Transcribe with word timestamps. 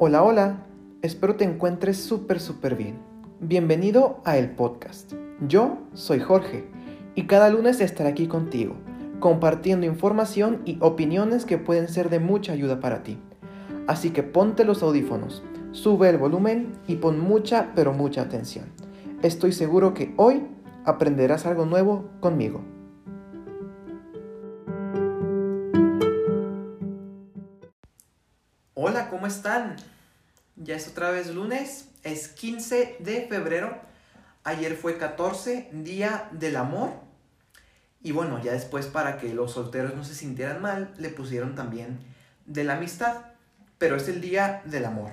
Hola, 0.00 0.24
hola, 0.24 0.66
espero 1.02 1.36
te 1.36 1.44
encuentres 1.44 1.98
súper, 1.98 2.40
súper 2.40 2.74
bien. 2.74 2.98
Bienvenido 3.38 4.20
a 4.24 4.36
el 4.36 4.50
podcast. 4.50 5.12
Yo 5.46 5.78
soy 5.92 6.18
Jorge 6.18 6.64
y 7.14 7.28
cada 7.28 7.48
lunes 7.48 7.80
estaré 7.80 8.08
aquí 8.08 8.26
contigo, 8.26 8.74
compartiendo 9.20 9.86
información 9.86 10.62
y 10.64 10.78
opiniones 10.80 11.44
que 11.44 11.58
pueden 11.58 11.86
ser 11.86 12.10
de 12.10 12.18
mucha 12.18 12.52
ayuda 12.52 12.80
para 12.80 13.04
ti. 13.04 13.20
Así 13.86 14.10
que 14.10 14.24
ponte 14.24 14.64
los 14.64 14.82
audífonos, 14.82 15.44
sube 15.70 16.08
el 16.08 16.18
volumen 16.18 16.72
y 16.88 16.96
pon 16.96 17.20
mucha, 17.20 17.70
pero 17.76 17.92
mucha 17.92 18.22
atención. 18.22 18.64
Estoy 19.22 19.52
seguro 19.52 19.94
que 19.94 20.12
hoy 20.16 20.42
aprenderás 20.84 21.46
algo 21.46 21.66
nuevo 21.66 22.10
conmigo. 22.18 22.62
¿Cómo 29.24 29.32
están? 29.32 29.76
Ya 30.54 30.76
es 30.76 30.86
otra 30.86 31.10
vez 31.10 31.34
lunes, 31.34 31.88
es 32.02 32.28
15 32.28 32.98
de 32.98 33.26
febrero. 33.26 33.80
Ayer 34.42 34.76
fue 34.76 34.98
14, 34.98 35.70
Día 35.72 36.28
del 36.32 36.56
Amor. 36.56 36.90
Y 38.02 38.12
bueno, 38.12 38.42
ya 38.44 38.52
después 38.52 38.84
para 38.84 39.16
que 39.16 39.32
los 39.32 39.52
solteros 39.52 39.94
no 39.94 40.04
se 40.04 40.14
sintieran 40.14 40.60
mal, 40.60 40.92
le 40.98 41.08
pusieron 41.08 41.54
también 41.54 42.00
de 42.44 42.64
la 42.64 42.74
amistad. 42.74 43.16
Pero 43.78 43.96
es 43.96 44.08
el 44.08 44.20
Día 44.20 44.60
del 44.66 44.84
Amor. 44.84 45.12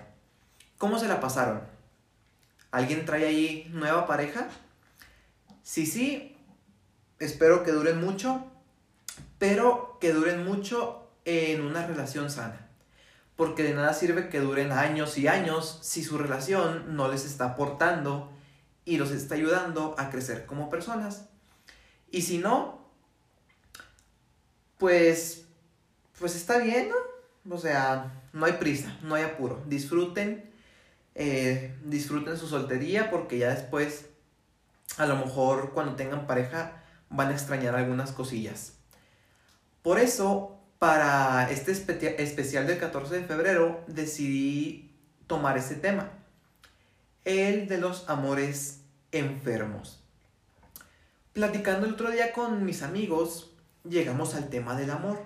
¿Cómo 0.78 1.00
se 1.00 1.08
la 1.08 1.22
pasaron? 1.22 1.62
¿Alguien 2.70 3.06
trae 3.06 3.26
ahí 3.26 3.72
nueva 3.72 4.08
pareja? 4.08 4.50
Sí, 5.64 5.86
sí, 5.86 6.36
espero 7.18 7.64
que 7.64 7.72
duren 7.72 8.02
mucho, 8.02 8.46
pero 9.40 9.98
que 10.02 10.12
duren 10.12 10.44
mucho 10.44 11.10
en 11.24 11.62
una 11.62 11.88
relación 11.88 12.30
sana 12.30 12.71
porque 13.42 13.64
de 13.64 13.74
nada 13.74 13.96
sirve 13.96 14.30
que 14.30 14.40
duren 14.40 14.72
años 14.72 15.18
y 15.18 15.28
años 15.28 15.80
si 15.82 16.04
su 16.04 16.20
relación 16.20 16.96
no 16.96 17.08
les 17.08 17.26
está 17.26 17.46
aportando 17.46 18.32
y 18.86 18.98
los 18.98 19.10
está 19.10 19.34
ayudando 19.34 19.96
a 19.98 20.12
crecer 20.12 20.46
como 20.46 20.70
personas. 20.70 21.26
Y 22.12 22.22
si 22.22 22.38
no, 22.38 22.88
pues, 24.78 25.46
pues 26.20 26.36
está 26.36 26.60
bien, 26.60 26.90
¿no? 26.90 27.56
O 27.56 27.58
sea, 27.58 28.22
no 28.32 28.46
hay 28.46 28.54
prisa, 28.54 28.96
no 29.02 29.16
hay 29.16 29.24
apuro. 29.24 29.64
Disfruten, 29.66 30.48
eh, 31.16 31.76
disfruten 31.84 32.38
su 32.38 32.48
soltería 32.48 33.10
porque 33.10 33.40
ya 33.40 33.50
después, 33.50 34.06
a 34.98 35.08
lo 35.08 35.16
mejor 35.16 35.72
cuando 35.74 35.96
tengan 35.96 36.28
pareja, 36.28 36.84
van 37.10 37.30
a 37.30 37.34
extrañar 37.34 37.76
algunas 37.76 38.12
cosillas. 38.12 38.74
Por 39.82 39.98
eso, 39.98 40.61
para 40.82 41.52
este 41.52 41.72
especial 41.74 42.66
del 42.66 42.80
14 42.80 43.20
de 43.20 43.24
febrero 43.24 43.84
decidí 43.86 44.92
tomar 45.28 45.56
este 45.56 45.76
tema, 45.76 46.10
el 47.24 47.68
de 47.68 47.78
los 47.78 48.10
amores 48.10 48.82
enfermos. 49.12 50.04
Platicando 51.34 51.86
el 51.86 51.94
otro 51.94 52.10
día 52.10 52.34
con 52.34 52.66
mis 52.66 52.82
amigos, 52.82 53.52
llegamos 53.88 54.34
al 54.34 54.50
tema 54.50 54.76
del 54.76 54.90
amor 54.90 55.22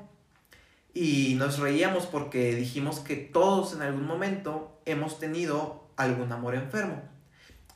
y 0.94 1.36
nos 1.36 1.58
reíamos 1.59 2.06
porque 2.06 2.53
dijimos 2.53 3.00
que 3.00 3.16
todos 3.16 3.73
en 3.75 3.81
algún 3.81 4.06
momento 4.06 4.81
hemos 4.84 5.19
tenido 5.19 5.88
algún 5.95 6.34
amor 6.34 6.56
enfermo. 6.56 7.02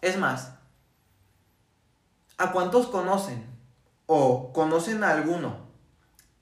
Es 0.01 0.17
más, 0.17 0.51
¿a 2.37 2.51
cuántos 2.51 2.87
conocen 2.87 3.41
o 4.05 4.51
conocen 4.51 5.01
a 5.05 5.13
alguno 5.13 5.68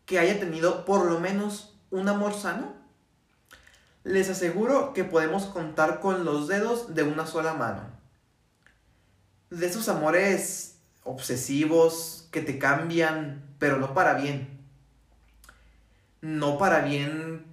que 0.07 0.17
haya 0.17 0.39
tenido 0.39 0.85
por 0.85 1.05
lo 1.05 1.19
menos 1.19 1.75
un 1.91 2.07
amor 2.07 2.33
sano? 2.33 2.73
Les 4.03 4.29
aseguro 4.29 4.93
que 4.93 5.03
podemos 5.03 5.45
contar 5.45 5.99
con 5.99 6.23
los 6.23 6.47
dedos 6.47 6.95
de 6.95 7.03
una 7.03 7.27
sola 7.27 7.53
mano. 7.53 7.83
De 9.49 9.67
esos 9.67 9.89
amores 9.89 10.77
obsesivos 11.03 12.27
que 12.31 12.41
te 12.41 12.57
cambian, 12.57 13.43
pero 13.59 13.77
no 13.77 13.93
para 13.93 14.13
bien. 14.13 14.47
No 16.21 16.57
para 16.57 16.79
bien 16.79 17.45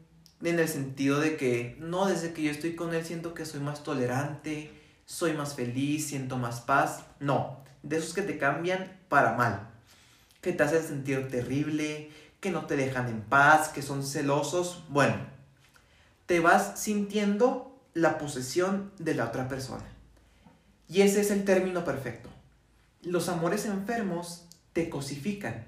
en 0.44 0.58
el 0.60 0.68
sentido 0.68 1.18
de 1.18 1.36
que, 1.36 1.76
no, 1.80 2.06
desde 2.06 2.32
que 2.32 2.42
yo 2.42 2.52
estoy 2.52 2.76
con 2.76 2.94
él 2.94 3.04
siento 3.04 3.34
que 3.34 3.46
soy 3.46 3.60
más 3.60 3.82
tolerante, 3.82 4.70
soy 5.06 5.32
más 5.32 5.54
feliz, 5.54 6.06
siento 6.06 6.36
más 6.36 6.60
paz. 6.60 7.04
No, 7.18 7.64
de 7.82 7.96
esos 7.96 8.14
que 8.14 8.22
te 8.22 8.38
cambian 8.38 8.96
para 9.08 9.32
mal, 9.32 9.70
que 10.40 10.52
te 10.52 10.62
hacen 10.62 10.84
sentir 10.84 11.28
terrible, 11.28 12.10
que 12.44 12.50
no 12.50 12.66
te 12.66 12.76
dejan 12.76 13.08
en 13.08 13.22
paz, 13.22 13.70
que 13.70 13.80
son 13.80 14.04
celosos, 14.04 14.84
bueno, 14.90 15.16
te 16.26 16.40
vas 16.40 16.78
sintiendo 16.78 17.74
la 17.94 18.18
posesión 18.18 18.92
de 18.98 19.14
la 19.14 19.24
otra 19.24 19.48
persona. 19.48 19.86
Y 20.86 21.00
ese 21.00 21.22
es 21.22 21.30
el 21.30 21.46
término 21.46 21.86
perfecto. 21.86 22.28
Los 23.00 23.30
amores 23.30 23.64
enfermos 23.64 24.44
te 24.74 24.90
cosifican. 24.90 25.64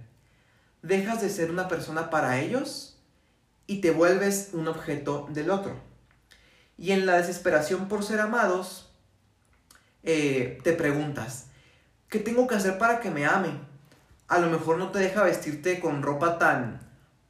Dejas 0.82 1.22
de 1.22 1.30
ser 1.30 1.50
una 1.50 1.66
persona 1.66 2.10
para 2.10 2.40
ellos 2.40 2.98
y 3.66 3.80
te 3.80 3.90
vuelves 3.90 4.50
un 4.52 4.68
objeto 4.68 5.28
del 5.30 5.48
otro. 5.48 5.80
Y 6.76 6.90
en 6.90 7.06
la 7.06 7.16
desesperación 7.16 7.88
por 7.88 8.04
ser 8.04 8.20
amados, 8.20 8.92
eh, 10.02 10.58
te 10.62 10.74
preguntas, 10.74 11.46
¿qué 12.10 12.18
tengo 12.18 12.46
que 12.46 12.56
hacer 12.56 12.76
para 12.76 13.00
que 13.00 13.10
me 13.10 13.24
amen? 13.24 13.75
A 14.28 14.38
lo 14.38 14.48
mejor 14.48 14.78
no 14.78 14.90
te 14.90 14.98
deja 14.98 15.22
vestirte 15.22 15.80
con 15.80 16.02
ropa 16.02 16.38
tan 16.38 16.80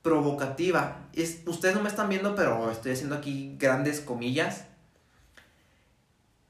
provocativa. 0.03 1.09
Es, 1.13 1.41
ustedes 1.47 1.75
no 1.75 1.83
me 1.83 1.89
están 1.89 2.09
viendo, 2.09 2.35
pero 2.35 2.71
estoy 2.71 2.93
haciendo 2.93 3.17
aquí 3.17 3.57
grandes 3.59 4.01
comillas. 4.01 4.65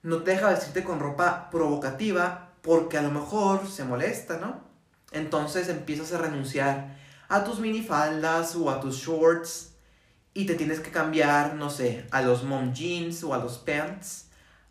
No 0.03 0.23
te 0.23 0.33
deja 0.33 0.51
vestirte 0.51 0.85
con 0.85 1.01
ropa 1.01 1.51
provocativa 1.51 2.53
porque 2.63 2.99
a 2.99 3.03
lo 3.03 3.11
mejor 3.11 3.67
se 3.67 3.85
molesta, 3.85 4.39
¿no? 4.39 4.61
Entonces 5.11 5.69
empiezas 5.69 6.13
a 6.13 6.19
renunciar 6.19 6.97
a 7.29 7.43
tus 7.43 7.59
minifaldas 7.59 8.55
o 8.55 8.71
a 8.71 8.81
tus 8.81 8.99
shorts 8.99 9.73
y 10.33 10.47
te 10.47 10.55
tienes 10.55 10.81
que 10.81 10.91
cambiar, 10.91 11.55
no 11.55 11.71
sé, 11.71 12.07
a 12.11 12.23
los 12.23 12.45
mom 12.45 12.73
jeans 12.73 13.25
o 13.25 13.35
a 13.35 13.39
los 13.39 13.59
pants, 13.59 14.27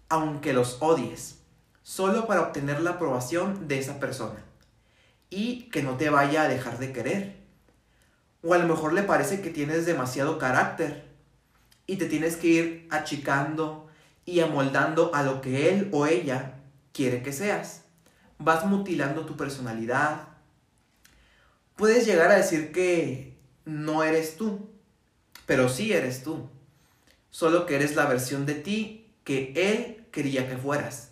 aunque 0.07 0.53
los 0.53 0.77
odies, 0.81 1.39
solo 1.83 2.27
para 2.27 2.41
obtener 2.41 2.81
la 2.81 2.91
aprobación 2.91 3.67
de 3.67 3.79
esa 3.79 3.99
persona 3.99 4.44
y 5.29 5.69
que 5.69 5.83
no 5.83 5.97
te 5.97 6.09
vaya 6.09 6.43
a 6.43 6.47
dejar 6.47 6.77
de 6.79 6.91
querer. 6.91 7.35
O 8.41 8.53
a 8.53 8.57
lo 8.57 8.67
mejor 8.67 8.93
le 8.93 9.03
parece 9.03 9.41
que 9.41 9.49
tienes 9.49 9.85
demasiado 9.85 10.37
carácter 10.37 11.05
y 11.87 11.97
te 11.97 12.05
tienes 12.05 12.35
que 12.35 12.47
ir 12.47 12.87
achicando 12.91 13.87
y 14.25 14.39
amoldando 14.39 15.13
a 15.13 15.23
lo 15.23 15.41
que 15.41 15.69
él 15.69 15.89
o 15.91 16.05
ella 16.05 16.55
quiere 16.93 17.21
que 17.21 17.33
seas. 17.33 17.83
Vas 18.37 18.65
mutilando 18.65 19.25
tu 19.25 19.37
personalidad. 19.37 20.27
Puedes 21.75 22.05
llegar 22.05 22.31
a 22.31 22.37
decir 22.37 22.71
que 22.71 23.37
no 23.65 24.03
eres 24.03 24.37
tú, 24.37 24.69
pero 25.45 25.69
sí 25.69 25.93
eres 25.93 26.23
tú. 26.23 26.49
Solo 27.29 27.65
que 27.65 27.75
eres 27.75 27.95
la 27.95 28.05
versión 28.05 28.45
de 28.45 28.55
ti 28.55 29.13
que 29.23 29.53
él 29.55 30.07
quería 30.11 30.47
que 30.47 30.57
fueras. 30.57 31.11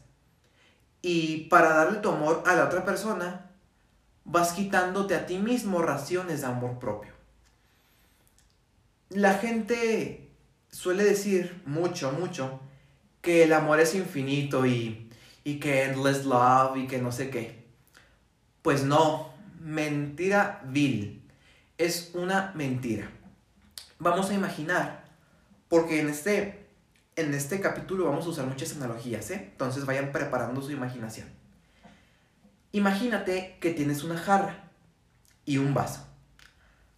Y 1.02 1.50
para 1.50 1.74
darle 1.74 2.00
tu 2.00 2.10
amor 2.10 2.44
a 2.46 2.56
la 2.56 2.66
otra 2.66 2.86
persona, 2.86 3.52
vas 4.26 4.54
quitándote 4.54 5.16
a 5.16 5.26
ti 5.26 5.38
mismo 5.38 5.82
raciones 5.82 6.42
de 6.42 6.48
amor 6.48 6.80
propio. 6.80 7.12
La 9.10 9.36
gente 9.36 10.30
suele 10.72 11.04
decir 11.04 11.62
mucho, 11.66 12.12
mucho, 12.12 12.60
que 13.22 13.44
el 13.44 13.54
amor 13.54 13.80
es 13.80 13.96
infinito 13.96 14.66
y, 14.66 15.10
y 15.44 15.60
que 15.60 15.84
endless 15.84 16.26
love 16.26 16.78
y 16.78 16.88
que 16.88 17.00
no 17.00 17.12
sé 17.12 17.30
qué. 17.30 17.66
Pues 18.62 18.84
no, 18.84 19.34
mentira 19.60 20.62
vil. 20.66 21.22
Es 21.78 22.12
una 22.14 22.52
mentira. 22.56 23.10
Vamos 24.00 24.30
a 24.30 24.34
imaginar, 24.34 25.06
porque 25.70 26.02
en 26.02 26.10
este, 26.10 26.68
en 27.16 27.34
este 27.34 27.62
capítulo 27.62 28.06
vamos 28.06 28.26
a 28.26 28.30
usar 28.30 28.46
muchas 28.46 28.76
analogías, 28.76 29.30
¿eh? 29.32 29.50
Entonces 29.52 29.86
vayan 29.86 30.12
preparando 30.12 30.62
su 30.62 30.72
imaginación. 30.72 31.43
Imagínate 32.76 33.60
que 33.62 33.70
tienes 33.70 34.04
una 34.04 34.18
jarra 34.18 34.72
y 35.46 35.60
un 35.60 35.76
vaso. 35.76 36.08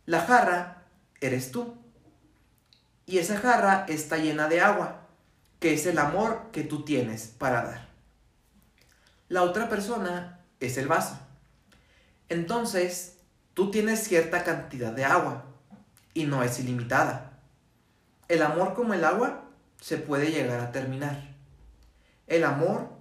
La 0.06 0.22
jarra 0.22 0.84
eres 1.20 1.52
tú. 1.52 1.76
Y 3.06 3.18
esa 3.18 3.38
jarra 3.38 3.86
está 3.90 4.16
llena 4.16 4.48
de 4.48 4.62
agua, 4.62 5.02
que 5.60 5.74
es 5.74 5.86
el 5.86 6.00
amor 6.00 6.50
que 6.54 6.64
tú 6.64 6.86
tienes 6.86 7.28
para 7.28 7.64
dar. 7.64 7.90
La 9.28 9.44
otra 9.44 9.68
persona 9.68 10.40
es 10.62 10.78
el 10.78 10.88
vaso. 10.88 11.20
Entonces, 12.30 13.18
tú 13.54 13.70
tienes 13.70 14.02
cierta 14.02 14.46
cantidad 14.46 14.94
de 14.94 15.04
agua 15.04 15.44
y 16.14 16.24
no 16.24 16.42
es 16.42 16.58
ilimitada. 16.58 17.34
El 18.30 18.44
amor 18.44 18.76
como 18.76 18.94
el 18.94 19.04
agua 19.04 19.44
se 19.82 19.98
puede 19.98 20.32
llegar 20.32 20.62
a 20.62 20.72
terminar. 20.72 21.36
El 22.28 22.46
amor, 22.46 22.92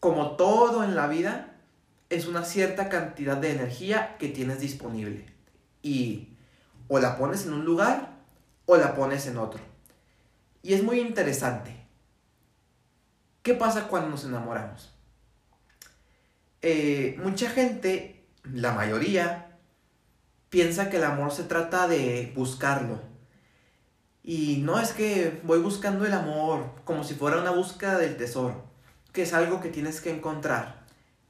como 0.00 0.36
todo 0.36 0.82
en 0.82 0.96
la 0.96 1.08
vida, 1.08 1.55
es 2.10 2.26
una 2.26 2.44
cierta 2.44 2.88
cantidad 2.88 3.36
de 3.36 3.52
energía 3.52 4.16
que 4.18 4.28
tienes 4.28 4.60
disponible. 4.60 5.26
Y 5.82 6.36
o 6.88 6.98
la 6.98 7.16
pones 7.18 7.46
en 7.46 7.52
un 7.52 7.64
lugar 7.64 8.16
o 8.66 8.76
la 8.76 8.94
pones 8.94 9.26
en 9.26 9.38
otro. 9.38 9.60
Y 10.62 10.74
es 10.74 10.82
muy 10.82 11.00
interesante 11.00 11.86
¿Qué 13.46 13.54
pasa 13.54 13.86
cuando 13.86 14.08
nos 14.08 14.24
enamoramos? 14.24 14.92
Eh, 16.62 17.16
mucha 17.22 17.48
gente, 17.48 18.26
la 18.42 18.72
mayoría, 18.72 19.56
piensa 20.48 20.90
que 20.90 20.96
el 20.96 21.04
amor 21.04 21.30
se 21.30 21.44
trata 21.44 21.86
de 21.86 22.32
buscarlo. 22.34 23.00
Y 24.24 24.62
no 24.64 24.80
es 24.80 24.92
que 24.92 25.40
voy 25.44 25.60
buscando 25.60 26.04
el 26.04 26.14
amor 26.14 26.72
como 26.82 27.04
si 27.04 27.14
fuera 27.14 27.40
una 27.40 27.52
búsqueda 27.52 27.98
del 27.98 28.16
tesoro, 28.16 28.64
que 29.12 29.22
es 29.22 29.32
algo 29.32 29.60
que 29.60 29.68
tienes 29.68 30.00
que 30.00 30.10
encontrar. 30.10 30.84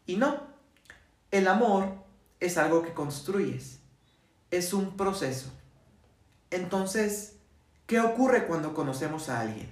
Y 0.06 0.16
no, 0.16 0.40
el 1.36 1.48
amor 1.48 1.92
es 2.40 2.56
algo 2.56 2.82
que 2.82 2.94
construyes, 2.94 3.80
es 4.50 4.72
un 4.72 4.96
proceso. 4.96 5.50
Entonces, 6.50 7.36
¿qué 7.86 8.00
ocurre 8.00 8.46
cuando 8.46 8.72
conocemos 8.72 9.28
a 9.28 9.40
alguien? 9.40 9.68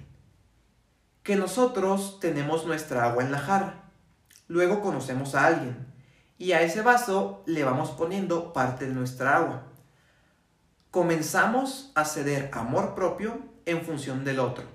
Que 1.23 1.35
nosotros 1.35 2.19
tenemos 2.19 2.65
nuestra 2.65 3.05
agua 3.05 3.23
en 3.23 3.31
la 3.31 3.39
jarra, 3.39 3.89
luego 4.47 4.81
conocemos 4.81 5.33
a 5.33 5.47
alguien 5.47 5.87
y 6.37 6.51
a 6.51 6.61
ese 6.61 6.81
vaso 6.81 7.43
le 7.47 7.63
vamos 7.63 7.89
poniendo 7.91 8.53
parte 8.53 8.85
de 8.87 8.93
nuestra 8.93 9.37
agua. 9.37 9.63
Comenzamos 10.91 11.91
a 11.95 12.05
ceder 12.05 12.51
amor 12.53 12.93
propio 12.93 13.39
en 13.65 13.81
función 13.81 14.23
del 14.23 14.39
otro. 14.39 14.65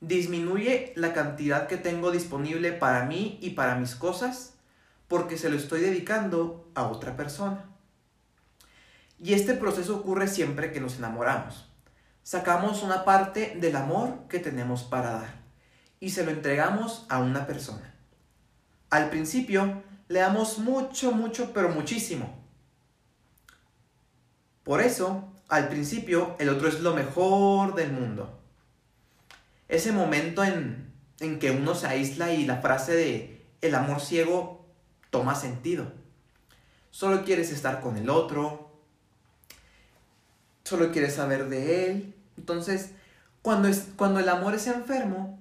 Disminuye 0.00 0.92
la 0.96 1.12
cantidad 1.12 1.66
que 1.66 1.76
tengo 1.76 2.10
disponible 2.12 2.72
para 2.72 3.04
mí 3.04 3.38
y 3.40 3.50
para 3.50 3.74
mis 3.74 3.94
cosas 3.94 4.53
porque 5.08 5.36
se 5.36 5.50
lo 5.50 5.56
estoy 5.56 5.80
dedicando 5.80 6.70
a 6.74 6.86
otra 6.86 7.16
persona. 7.16 7.64
Y 9.18 9.34
este 9.34 9.54
proceso 9.54 9.96
ocurre 9.96 10.28
siempre 10.28 10.72
que 10.72 10.80
nos 10.80 10.98
enamoramos. 10.98 11.70
Sacamos 12.22 12.82
una 12.82 13.04
parte 13.04 13.56
del 13.60 13.76
amor 13.76 14.26
que 14.28 14.38
tenemos 14.38 14.82
para 14.82 15.12
dar 15.12 15.44
y 16.00 16.10
se 16.10 16.24
lo 16.24 16.30
entregamos 16.30 17.06
a 17.08 17.18
una 17.18 17.46
persona. 17.46 17.94
Al 18.90 19.10
principio 19.10 19.82
le 20.08 20.20
damos 20.20 20.58
mucho, 20.58 21.12
mucho, 21.12 21.52
pero 21.52 21.70
muchísimo. 21.70 22.44
Por 24.62 24.80
eso, 24.80 25.32
al 25.48 25.68
principio, 25.68 26.36
el 26.38 26.48
otro 26.48 26.68
es 26.68 26.80
lo 26.80 26.94
mejor 26.94 27.74
del 27.74 27.92
mundo. 27.92 28.40
Ese 29.68 29.92
momento 29.92 30.44
en, 30.44 30.92
en 31.20 31.38
que 31.38 31.50
uno 31.50 31.74
se 31.74 31.86
aísla 31.86 32.32
y 32.32 32.44
la 32.44 32.58
frase 32.58 32.94
de 32.94 33.46
el 33.60 33.74
amor 33.74 34.00
ciego 34.00 34.63
toma 35.14 35.36
sentido. 35.36 35.92
Solo 36.90 37.24
quieres 37.24 37.52
estar 37.52 37.80
con 37.80 37.96
el 37.96 38.10
otro, 38.10 38.72
solo 40.64 40.90
quieres 40.90 41.14
saber 41.14 41.48
de 41.48 41.86
él. 41.86 42.14
Entonces, 42.36 42.90
cuando, 43.40 43.68
es, 43.68 43.86
cuando 43.94 44.18
el 44.18 44.28
amor 44.28 44.56
es 44.56 44.66
enfermo, 44.66 45.38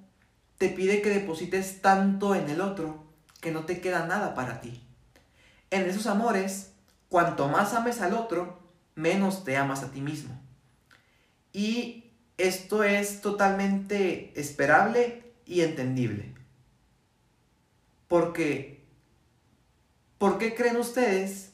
te 0.60 0.70
pide 0.70 1.02
que 1.02 1.10
deposites 1.10 1.82
tanto 1.82 2.36
en 2.36 2.52
el 2.52 2.62
otro 2.62 3.04
que 3.42 3.50
no 3.52 3.66
te 3.66 3.82
queda 3.82 4.06
nada 4.06 4.36
para 4.36 4.62
ti. 4.62 4.80
En 5.72 5.90
esos 5.90 6.06
amores, 6.06 6.74
cuanto 7.10 7.48
más 7.48 7.74
ames 7.74 8.00
al 8.00 8.14
otro, 8.14 8.60
menos 8.94 9.44
te 9.44 9.58
amas 9.58 9.82
a 9.82 9.90
ti 9.90 10.02
mismo. 10.02 10.40
Y 11.52 12.12
esto 12.38 12.84
es 12.84 13.22
totalmente 13.22 14.40
esperable 14.40 15.34
y 15.48 15.62
entendible. 15.62 16.32
Porque, 18.08 18.83
¿por 20.24 20.38
qué 20.38 20.56
creen 20.56 20.78
ustedes 20.78 21.52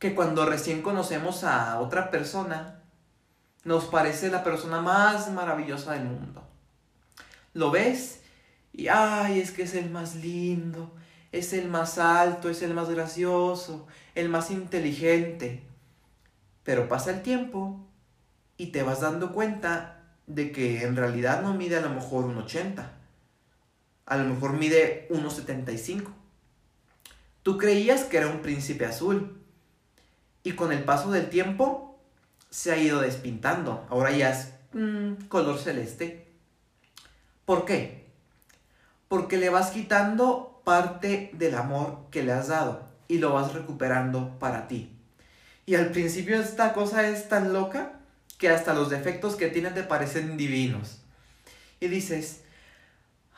que 0.00 0.12
cuando 0.12 0.44
recién 0.44 0.82
conocemos 0.82 1.44
a 1.44 1.78
otra 1.78 2.10
persona, 2.10 2.82
nos 3.62 3.84
parece 3.84 4.30
la 4.30 4.42
persona 4.42 4.80
más 4.80 5.30
maravillosa 5.30 5.92
del 5.92 6.02
mundo? 6.02 6.42
Lo 7.54 7.70
ves 7.70 8.18
y, 8.72 8.88
ay, 8.88 9.38
es 9.38 9.52
que 9.52 9.62
es 9.62 9.76
el 9.76 9.90
más 9.90 10.16
lindo, 10.16 10.92
es 11.30 11.52
el 11.52 11.68
más 11.68 11.98
alto, 11.98 12.50
es 12.50 12.62
el 12.62 12.74
más 12.74 12.90
gracioso, 12.90 13.86
el 14.16 14.28
más 14.28 14.50
inteligente. 14.50 15.62
Pero 16.64 16.88
pasa 16.88 17.12
el 17.12 17.22
tiempo 17.22 17.86
y 18.56 18.72
te 18.72 18.82
vas 18.82 19.02
dando 19.02 19.32
cuenta 19.32 20.02
de 20.26 20.50
que 20.50 20.82
en 20.82 20.96
realidad 20.96 21.42
no 21.42 21.54
mide 21.54 21.76
a 21.76 21.82
lo 21.82 21.90
mejor 21.90 22.24
un 22.24 22.38
80. 22.38 22.90
A 24.04 24.16
lo 24.16 24.24
mejor 24.24 24.54
mide 24.54 25.06
1,75. 25.10 26.17
Tú 27.48 27.56
creías 27.56 28.04
que 28.04 28.18
era 28.18 28.26
un 28.26 28.42
príncipe 28.42 28.84
azul. 28.84 29.40
Y 30.42 30.52
con 30.52 30.70
el 30.70 30.84
paso 30.84 31.10
del 31.10 31.30
tiempo 31.30 31.98
se 32.50 32.72
ha 32.72 32.76
ido 32.76 33.00
despintando. 33.00 33.86
Ahora 33.88 34.10
ya 34.10 34.32
es 34.32 34.52
mm, 34.74 35.28
color 35.28 35.58
celeste. 35.58 36.28
¿Por 37.46 37.64
qué? 37.64 38.04
Porque 39.08 39.38
le 39.38 39.48
vas 39.48 39.70
quitando 39.70 40.60
parte 40.62 41.30
del 41.32 41.54
amor 41.54 42.00
que 42.10 42.22
le 42.22 42.32
has 42.32 42.48
dado 42.48 42.86
y 43.08 43.16
lo 43.16 43.32
vas 43.32 43.54
recuperando 43.54 44.38
para 44.38 44.68
ti. 44.68 44.94
Y 45.64 45.76
al 45.76 45.90
principio 45.90 46.38
esta 46.38 46.74
cosa 46.74 47.08
es 47.08 47.30
tan 47.30 47.54
loca 47.54 47.92
que 48.36 48.50
hasta 48.50 48.74
los 48.74 48.90
defectos 48.90 49.36
que 49.36 49.48
tiene 49.48 49.70
te 49.70 49.84
parecen 49.84 50.36
divinos. 50.36 50.98
Y 51.80 51.88
dices, 51.88 52.42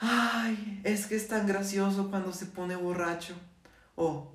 ay, 0.00 0.80
es 0.82 1.06
que 1.06 1.14
es 1.14 1.28
tan 1.28 1.46
gracioso 1.46 2.10
cuando 2.10 2.32
se 2.32 2.46
pone 2.46 2.74
borracho. 2.74 3.36
O, 4.02 4.32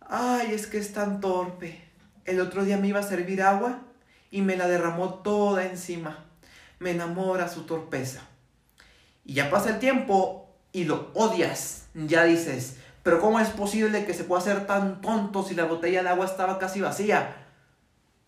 ay, 0.00 0.52
es 0.52 0.66
que 0.66 0.76
es 0.76 0.92
tan 0.92 1.22
torpe. 1.22 1.82
El 2.26 2.42
otro 2.42 2.62
día 2.62 2.76
me 2.76 2.88
iba 2.88 3.00
a 3.00 3.02
servir 3.02 3.42
agua 3.42 3.80
y 4.30 4.42
me 4.42 4.54
la 4.54 4.68
derramó 4.68 5.14
toda 5.14 5.64
encima. 5.64 6.26
Me 6.78 6.90
enamora 6.90 7.48
su 7.48 7.62
torpeza. 7.62 8.20
Y 9.24 9.32
ya 9.32 9.48
pasa 9.48 9.70
el 9.70 9.78
tiempo 9.78 10.54
y 10.72 10.84
lo 10.84 11.10
odias. 11.14 11.86
Ya 11.94 12.24
dices, 12.24 12.76
pero 13.02 13.18
¿cómo 13.18 13.40
es 13.40 13.48
posible 13.48 14.04
que 14.04 14.12
se 14.12 14.24
pueda 14.24 14.42
ser 14.42 14.66
tan 14.66 15.00
tonto 15.00 15.42
si 15.42 15.54
la 15.54 15.64
botella 15.64 16.02
de 16.02 16.10
agua 16.10 16.26
estaba 16.26 16.58
casi 16.58 16.82
vacía? 16.82 17.34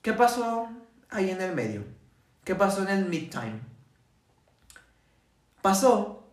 ¿Qué 0.01 0.15
pasó 0.15 0.71
ahí 1.11 1.29
en 1.29 1.43
el 1.43 1.55
medio? 1.55 1.85
¿Qué 2.43 2.55
pasó 2.55 2.83
en 2.85 2.89
el 2.89 3.05
midtime? 3.05 3.61
Pasó 5.61 6.27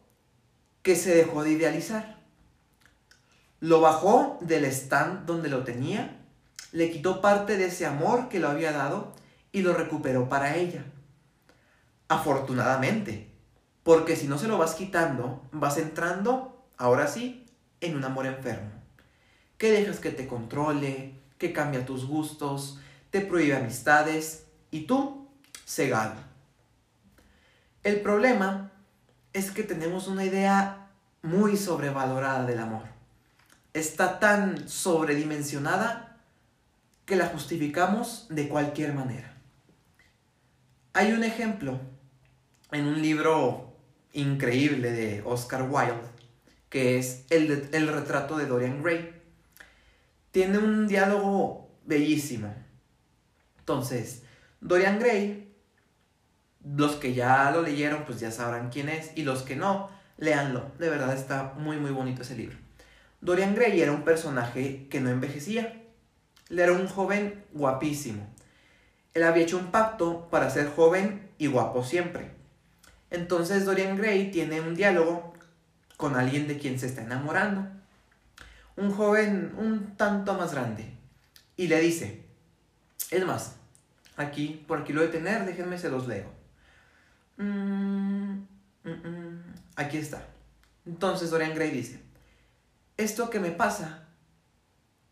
que 0.83 0.95
se 0.95 1.15
dejó 1.15 1.43
de 1.43 1.51
idealizar. 1.51 2.20
Lo 3.61 3.79
bajó 3.79 4.39
del 4.41 4.65
stand 4.65 5.25
donde 5.25 5.47
lo 5.47 5.63
tenía, 5.63 6.19
le 6.71 6.91
quitó 6.91 7.21
parte 7.21 7.57
de 7.57 7.67
ese 7.67 7.85
amor 7.85 8.27
que 8.27 8.39
lo 8.39 8.49
había 8.49 8.71
dado 8.71 9.13
y 9.51 9.61
lo 9.61 9.73
recuperó 9.73 10.27
para 10.29 10.57
ella. 10.57 10.83
Afortunadamente, 12.07 13.29
porque 13.83 14.15
si 14.15 14.27
no 14.27 14.39
se 14.39 14.47
lo 14.47 14.57
vas 14.57 14.73
quitando, 14.73 15.47
vas 15.51 15.77
entrando, 15.77 16.65
ahora 16.77 17.07
sí, 17.07 17.45
en 17.81 17.95
un 17.95 18.03
amor 18.03 18.25
enfermo. 18.25 18.71
Que 19.57 19.71
dejas 19.71 19.99
que 19.99 20.09
te 20.09 20.27
controle, 20.27 21.13
que 21.37 21.53
cambia 21.53 21.85
tus 21.85 22.05
gustos, 22.07 22.79
te 23.11 23.21
prohíbe 23.21 23.55
amistades 23.55 24.45
y 24.71 24.87
tú, 24.87 25.29
cegado. 25.65 26.15
El 27.83 28.01
problema 28.01 28.71
es 29.33 29.51
que 29.51 29.63
tenemos 29.63 30.07
una 30.07 30.25
idea 30.25 30.89
muy 31.21 31.57
sobrevalorada 31.57 32.45
del 32.45 32.59
amor. 32.59 33.00
Está 33.73 34.19
tan 34.19 34.67
sobredimensionada 34.67 36.17
que 37.05 37.15
la 37.15 37.27
justificamos 37.27 38.27
de 38.29 38.47
cualquier 38.47 38.93
manera. 38.93 39.33
Hay 40.93 41.13
un 41.13 41.23
ejemplo 41.23 41.79
en 42.71 42.85
un 42.85 43.01
libro 43.01 43.75
increíble 44.13 44.91
de 44.91 45.21
Oscar 45.25 45.63
Wilde, 45.69 46.09
que 46.69 46.97
es 46.97 47.25
el, 47.29 47.69
el 47.71 47.87
retrato 47.87 48.37
de 48.37 48.45
Dorian 48.45 48.83
Gray. 48.83 49.13
Tiene 50.31 50.57
un 50.57 50.87
diálogo 50.87 51.69
bellísimo. 51.85 52.53
Entonces, 53.59 54.23
Dorian 54.59 54.99
Gray, 54.99 55.53
los 56.63 56.95
que 56.95 57.13
ya 57.13 57.51
lo 57.51 57.61
leyeron, 57.61 58.05
pues 58.05 58.19
ya 58.19 58.31
sabrán 58.31 58.69
quién 58.69 58.89
es, 58.89 59.11
y 59.15 59.23
los 59.23 59.43
que 59.43 59.55
no, 59.55 59.89
léanlo. 60.17 60.71
De 60.77 60.89
verdad 60.89 61.15
está 61.15 61.53
muy, 61.57 61.77
muy 61.77 61.91
bonito 61.91 62.21
ese 62.21 62.35
libro. 62.35 62.57
Dorian 63.21 63.53
Gray 63.53 63.79
era 63.79 63.91
un 63.91 64.03
personaje 64.03 64.87
que 64.89 64.99
no 64.99 65.09
envejecía. 65.09 65.83
Él 66.49 66.59
era 66.59 66.73
un 66.73 66.87
joven 66.87 67.45
guapísimo. 67.53 68.27
Él 69.13 69.23
había 69.23 69.43
hecho 69.43 69.57
un 69.57 69.71
pacto 69.71 70.27
para 70.29 70.49
ser 70.49 70.69
joven 70.69 71.29
y 71.37 71.47
guapo 71.47 71.83
siempre. 71.83 72.31
Entonces 73.11 73.65
Dorian 73.65 73.95
Gray 73.95 74.31
tiene 74.31 74.59
un 74.61 74.73
diálogo 74.73 75.33
con 75.97 76.15
alguien 76.15 76.47
de 76.47 76.57
quien 76.57 76.79
se 76.79 76.87
está 76.87 77.03
enamorando. 77.03 77.67
Un 78.75 78.91
joven 78.91 79.53
un 79.57 79.95
tanto 79.97 80.33
más 80.33 80.53
grande. 80.53 80.91
Y 81.57 81.67
le 81.67 81.79
dice, 81.79 82.23
es 83.11 83.25
más, 83.25 83.55
aquí, 84.17 84.63
por 84.67 84.79
aquí 84.79 84.93
lo 84.93 85.01
de 85.01 85.09
tener, 85.09 85.45
déjenme 85.45 85.77
se 85.77 85.89
los 85.89 86.07
leo. 86.07 86.27
Mm, 87.37 88.45
mm, 88.83 88.89
mm, 88.89 89.53
aquí 89.75 89.97
está. 89.97 90.25
Entonces 90.85 91.29
Dorian 91.29 91.53
Gray 91.53 91.69
dice, 91.69 91.99
esto 93.01 93.29
que 93.29 93.39
me 93.39 93.51
pasa 93.51 94.07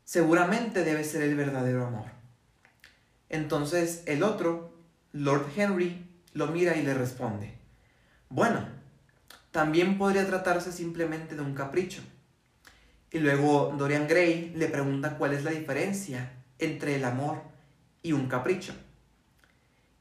seguramente 0.04 0.84
debe 0.84 1.04
ser 1.04 1.22
el 1.22 1.36
verdadero 1.36 1.86
amor. 1.86 2.08
Entonces 3.30 4.04
el 4.06 4.24
otro, 4.24 4.74
Lord 5.12 5.48
Henry, 5.56 6.06
lo 6.34 6.48
mira 6.48 6.76
y 6.78 6.84
le 6.84 6.94
responde, 6.94 7.58
bueno, 8.30 8.66
también 9.52 9.98
podría 9.98 10.26
tratarse 10.26 10.72
simplemente 10.72 11.36
de 11.36 11.42
un 11.42 11.54
capricho. 11.54 12.02
Y 13.12 13.20
luego 13.20 13.74
Dorian 13.78 14.08
Gray 14.08 14.54
le 14.56 14.68
pregunta 14.68 15.18
cuál 15.18 15.34
es 15.34 15.44
la 15.44 15.52
diferencia 15.52 16.32
entre 16.60 16.96
el 16.96 17.04
amor 17.04 17.42
y 18.04 18.12
un 18.12 18.28
capricho. 18.28 18.74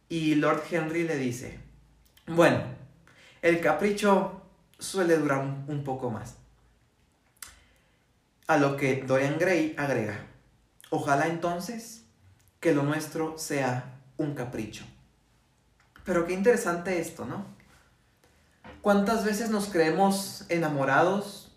Y 0.09 0.35
Lord 0.35 0.63
Henry 0.71 1.05
le 1.05 1.17
dice, 1.17 1.59
bueno, 2.27 2.63
el 3.43 3.61
capricho 3.61 4.43
suele 4.79 5.17
durar 5.17 5.41
un, 5.41 5.85
poco 5.85 6.11
más. 6.11 6.37
A 8.49 8.57
lo 8.57 8.79
que 8.79 9.05
Dorian 9.07 9.39
Gray 9.39 9.75
agrega, 9.77 10.25
ojalá 10.89 11.27
entonces 11.27 12.07
que 12.61 12.75
lo 12.75 12.83
nuestro 12.83 13.37
sea 13.37 14.01
un 14.17 14.35
capricho. 14.35 14.87
Pero 16.03 16.27
qué 16.27 16.33
interesante 16.33 16.99
esto, 16.99 17.27
¿no? 17.27 17.45
¿Cuántas 18.81 19.27
veces 19.27 19.51
nos 19.51 19.67
creemos 19.67 20.47
enamorados 20.49 21.53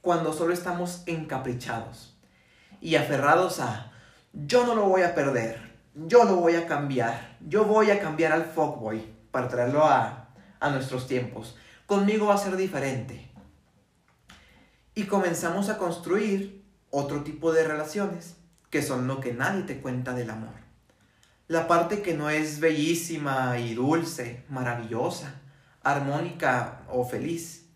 cuando 0.00 0.32
solo 0.32 0.52
estamos 0.54 1.02
encaprichados 1.06 2.16
y 2.80 2.94
aferrados 2.94 3.58
a 3.58 3.90
yo 4.32 4.64
no 4.64 4.76
lo 4.76 4.84
voy 4.84 5.02
a 5.02 5.16
perder, 5.16 5.72
yo 5.92 6.22
lo 6.22 6.36
voy 6.36 6.54
a 6.54 6.68
cambiar, 6.68 7.36
yo 7.40 7.64
voy 7.64 7.90
a 7.90 7.98
cambiar 7.98 8.30
al 8.30 8.44
fuckboy 8.44 9.04
para 9.32 9.48
traerlo 9.48 9.84
a, 9.84 10.28
a 10.60 10.70
nuestros 10.70 11.08
tiempos. 11.08 11.56
Conmigo 11.86 12.26
va 12.26 12.34
a 12.34 12.38
ser 12.38 12.56
diferente. 12.56 13.31
Y 14.94 15.04
comenzamos 15.04 15.68
a 15.68 15.78
construir 15.78 16.64
otro 16.90 17.22
tipo 17.22 17.52
de 17.52 17.66
relaciones 17.66 18.36
que 18.68 18.82
son 18.82 19.06
lo 19.06 19.20
que 19.20 19.32
nadie 19.32 19.62
te 19.62 19.80
cuenta 19.80 20.14
del 20.14 20.30
amor. 20.30 20.54
La 21.48 21.68
parte 21.68 22.02
que 22.02 22.14
no 22.14 22.30
es 22.30 22.60
bellísima 22.60 23.58
y 23.58 23.74
dulce, 23.74 24.44
maravillosa, 24.48 25.40
armónica 25.82 26.82
o 26.88 27.04
feliz. 27.04 27.66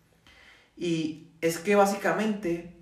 Y 0.75 1.29
es 1.41 1.57
que 1.59 1.75
básicamente 1.75 2.75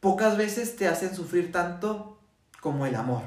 pocas 0.00 0.36
veces 0.36 0.76
te 0.76 0.88
hacen 0.88 1.14
sufrir 1.14 1.52
tanto 1.52 2.20
como 2.60 2.86
el 2.86 2.94
amor. 2.94 3.22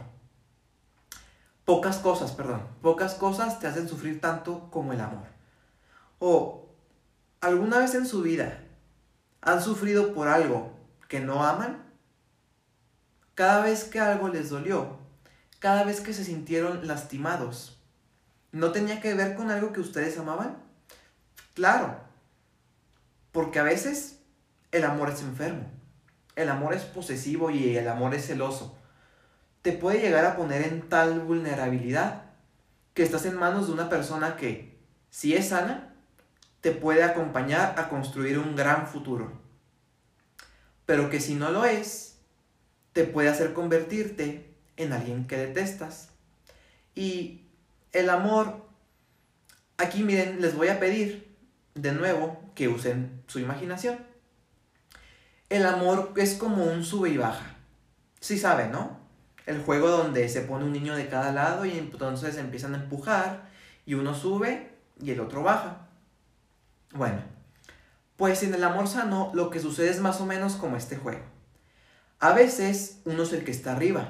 Pocas 1.65 1.97
cosas, 1.97 2.31
perdón, 2.31 2.61
pocas 2.81 3.15
cosas 3.15 3.59
te 3.59 3.67
hacen 3.67 3.87
sufrir 3.87 4.19
tanto 4.19 4.69
como 4.71 4.93
el 4.93 5.01
amor. 5.01 5.27
O 6.19 6.69
alguna 7.39 7.79
vez 7.79 7.95
en 7.95 8.05
su 8.05 8.21
vida 8.21 8.63
han 9.41 9.61
sufrido 9.61 10.13
por 10.13 10.27
algo 10.27 10.71
que 11.07 11.19
no 11.19 11.43
aman. 11.43 11.83
Cada 13.35 13.63
vez 13.63 13.83
que 13.83 13.99
algo 13.99 14.29
les 14.29 14.49
dolió, 14.49 14.97
cada 15.59 15.83
vez 15.83 16.01
que 16.01 16.13
se 16.13 16.23
sintieron 16.23 16.87
lastimados, 16.87 17.79
¿no 18.51 18.71
tenía 18.71 19.01
que 19.01 19.13
ver 19.13 19.35
con 19.35 19.51
algo 19.51 19.73
que 19.73 19.79
ustedes 19.79 20.17
amaban? 20.17 20.57
Claro, 21.53 21.99
porque 23.31 23.59
a 23.59 23.63
veces 23.63 24.19
el 24.71 24.83
amor 24.83 25.09
es 25.09 25.21
enfermo, 25.21 25.65
el 26.35 26.49
amor 26.49 26.73
es 26.73 26.83
posesivo 26.83 27.49
y 27.49 27.75
el 27.77 27.87
amor 27.87 28.13
es 28.13 28.27
celoso. 28.27 28.77
Te 29.61 29.71
puede 29.71 30.01
llegar 30.01 30.25
a 30.25 30.35
poner 30.35 30.63
en 30.63 30.87
tal 30.87 31.19
vulnerabilidad 31.19 32.23
que 32.93 33.03
estás 33.03 33.25
en 33.25 33.37
manos 33.37 33.67
de 33.67 33.73
una 33.73 33.89
persona 33.89 34.35
que, 34.35 34.79
si 35.09 35.35
es 35.35 35.49
sana, 35.49 35.90
te 36.61 36.71
puede 36.71 37.03
acompañar 37.03 37.75
a 37.77 37.89
construir 37.89 38.37
un 38.37 38.55
gran 38.55 38.87
futuro. 38.87 39.31
Pero 40.85 41.09
que 41.09 41.19
si 41.19 41.35
no 41.35 41.51
lo 41.51 41.65
es, 41.65 42.19
te 42.93 43.03
puede 43.03 43.29
hacer 43.29 43.53
convertirte 43.53 44.55
en 44.77 44.93
alguien 44.93 45.27
que 45.27 45.37
detestas. 45.37 46.09
Y 46.95 47.41
el 47.93 48.09
amor, 48.09 48.65
aquí 49.77 50.03
miren, 50.03 50.41
les 50.41 50.55
voy 50.55 50.67
a 50.67 50.79
pedir 50.79 51.35
de 51.75 51.91
nuevo, 51.93 52.41
que 52.55 52.67
usen 52.67 53.23
su 53.27 53.39
imaginación. 53.39 53.97
El 55.49 55.65
amor 55.65 56.13
es 56.17 56.35
como 56.35 56.65
un 56.65 56.83
sube 56.83 57.09
y 57.09 57.17
baja. 57.17 57.55
Sí 58.19 58.37
saben, 58.37 58.71
¿no? 58.71 58.99
El 59.45 59.61
juego 59.61 59.89
donde 59.89 60.29
se 60.29 60.41
pone 60.41 60.65
un 60.65 60.73
niño 60.73 60.95
de 60.95 61.07
cada 61.07 61.31
lado 61.31 61.65
y 61.65 61.71
entonces 61.71 62.37
empiezan 62.37 62.75
a 62.75 62.77
empujar 62.83 63.49
y 63.85 63.95
uno 63.95 64.13
sube 64.13 64.69
y 65.01 65.11
el 65.11 65.19
otro 65.19 65.43
baja. 65.43 65.87
Bueno, 66.93 67.21
pues 68.17 68.43
en 68.43 68.53
el 68.53 68.63
amor 68.63 68.87
sano 68.87 69.31
lo 69.33 69.49
que 69.49 69.59
sucede 69.59 69.89
es 69.89 69.99
más 69.99 70.19
o 70.21 70.25
menos 70.25 70.55
como 70.55 70.75
este 70.75 70.97
juego. 70.97 71.23
A 72.19 72.33
veces 72.33 73.01
uno 73.05 73.23
es 73.23 73.33
el 73.33 73.43
que 73.43 73.51
está 73.51 73.71
arriba. 73.71 74.09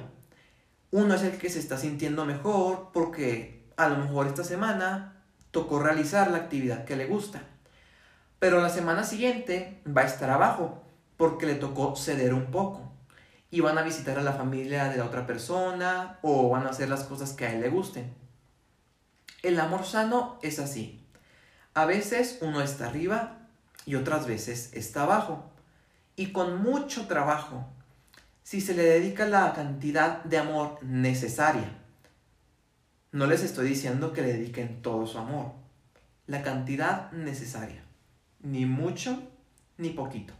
Uno 0.91 1.13
es 1.13 1.23
el 1.23 1.38
que 1.38 1.50
se 1.50 1.59
está 1.59 1.77
sintiendo 1.77 2.25
mejor 2.25 2.89
porque 2.91 3.71
a 3.77 3.88
lo 3.88 3.97
mejor 3.97 4.27
esta 4.27 4.43
semana 4.43 5.23
tocó 5.51 5.79
realizar 5.79 6.29
la 6.31 6.38
actividad 6.38 6.85
que 6.85 6.95
le 6.95 7.05
gusta. 7.05 7.43
Pero 8.39 8.59
la 8.61 8.69
semana 8.69 9.03
siguiente 9.03 9.81
va 9.85 10.01
a 10.01 10.05
estar 10.05 10.29
abajo 10.29 10.83
porque 11.15 11.45
le 11.45 11.55
tocó 11.55 11.95
ceder 11.95 12.33
un 12.33 12.47
poco. 12.47 12.91
Y 13.51 13.59
van 13.59 13.77
a 13.77 13.83
visitar 13.83 14.17
a 14.17 14.23
la 14.23 14.33
familia 14.33 14.85
de 14.89 14.97
la 14.97 15.05
otra 15.05 15.27
persona 15.27 16.17
o 16.21 16.50
van 16.50 16.65
a 16.65 16.71
hacer 16.71 16.89
las 16.89 17.03
cosas 17.03 17.33
que 17.33 17.45
a 17.45 17.53
él 17.53 17.61
le 17.61 17.69
gusten. 17.69 18.13
El 19.43 19.59
amor 19.59 19.85
sano 19.85 20.39
es 20.41 20.59
así. 20.59 21.00
A 21.73 21.85
veces 21.85 22.39
uno 22.41 22.61
está 22.61 22.87
arriba 22.87 23.37
y 23.85 23.95
otras 23.95 24.27
veces 24.27 24.71
está 24.73 25.03
abajo. 25.03 25.51
Y 26.15 26.31
con 26.31 26.61
mucho 26.61 27.07
trabajo, 27.07 27.65
si 28.43 28.61
se 28.61 28.73
le 28.73 28.83
dedica 28.83 29.25
la 29.25 29.53
cantidad 29.53 30.23
de 30.23 30.37
amor 30.37 30.79
necesaria. 30.83 31.77
No 33.11 33.27
les 33.27 33.43
estoy 33.43 33.67
diciendo 33.67 34.13
que 34.13 34.21
le 34.21 34.33
dediquen 34.33 34.81
todo 34.81 35.05
su 35.05 35.17
amor. 35.17 35.53
La 36.27 36.43
cantidad 36.43 37.11
necesaria 37.11 37.83
ni 38.43 38.65
mucho 38.65 39.21
ni 39.77 39.89
poquito. 39.89 40.33